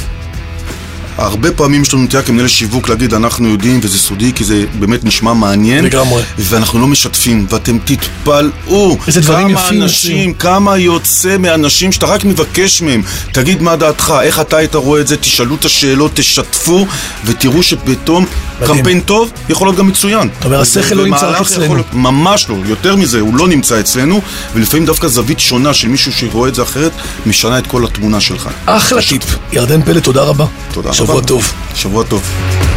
הרבה 1.21 1.53
פעמים 1.53 1.83
יש 1.83 1.95
לנו 1.95 2.03
נטייה 2.03 2.23
כמנהל 2.23 2.49
שיווק 2.49 2.89
להגיד 2.89 3.15
אנחנו 3.15 3.49
יודעים 3.49 3.81
וזה 3.83 3.99
סודי 3.99 4.33
כי 4.33 4.45
זה 4.45 4.65
באמת 4.79 5.05
נשמע 5.05 5.33
מעניין. 5.33 5.85
לגמרי. 5.85 6.23
ואנחנו 6.39 6.81
לא 6.81 6.87
משתפים, 6.87 7.47
ואתם 7.51 7.79
תתפלאו. 7.85 8.97
איזה 9.07 9.21
דברים 9.21 9.49
כמה 9.49 9.67
יפים 9.67 9.83
אנשים, 9.83 10.17
יוצאים. 10.17 10.35
כמה 10.35 10.79
יוצא 10.79 11.37
מאנשים 11.39 11.93
שאתה 11.93 12.07
רק 12.07 12.25
מבקש 12.25 12.83
מהם, 12.83 13.03
תגיד 13.33 13.63
מה 13.63 13.77
דעתך, 13.77 14.15
איך 14.23 14.41
אתה 14.41 14.57
היית 14.57 14.75
רואה 14.75 15.01
את 15.01 15.07
זה, 15.07 15.17
תשאלו 15.17 15.55
את 15.55 15.65
השאלות, 15.65 16.11
תשתפו, 16.15 16.87
ותראו 17.25 17.63
שפתאום. 17.63 18.27
קמפיין 18.67 19.01
טוב 19.01 19.31
יכול 19.49 19.67
להיות 19.69 19.77
גם 19.77 19.89
מצוין. 19.89 20.29
אתה 20.39 20.47
אומר, 20.47 20.61
השכל 20.61 20.95
לא 20.95 21.05
נמצא 21.05 21.31
רק 21.31 21.41
אצלנו. 21.41 21.65
יכול 21.65 21.83
ממש 21.93 22.47
לא, 22.49 22.57
יותר 22.67 22.97
מזה, 22.97 23.21
הוא 23.21 23.37
לא 23.37 23.49
נמצא 23.49 23.81
אצלנו, 23.81 24.21
ולפעמים 24.55 24.87
דווקא 24.87 25.09
זווית 25.09 25.41
שונה 25.41 25.75
של 25.75 25.89
מישהו 25.89 26.13
שרואה 26.13 26.49
את 26.49 26.55
זה 26.55 26.63
אחרת, 26.63 26.93
משנה 27.27 27.59
את 27.59 27.67
כל 27.67 27.85
התמונה 27.85 28.21
שלך. 28.21 28.49
אחלה 28.67 29.03
טיפ. 29.03 29.23
ירדן 29.53 29.83
פלד, 29.83 30.03
תודה 30.03 30.23
רבה. 30.23 30.47
תודה 30.73 30.91
רבה. 30.99 31.10
שבוע 31.11 31.23
טוב. 31.23 31.53
שבוע 31.75 32.05
טוב. 32.05 32.70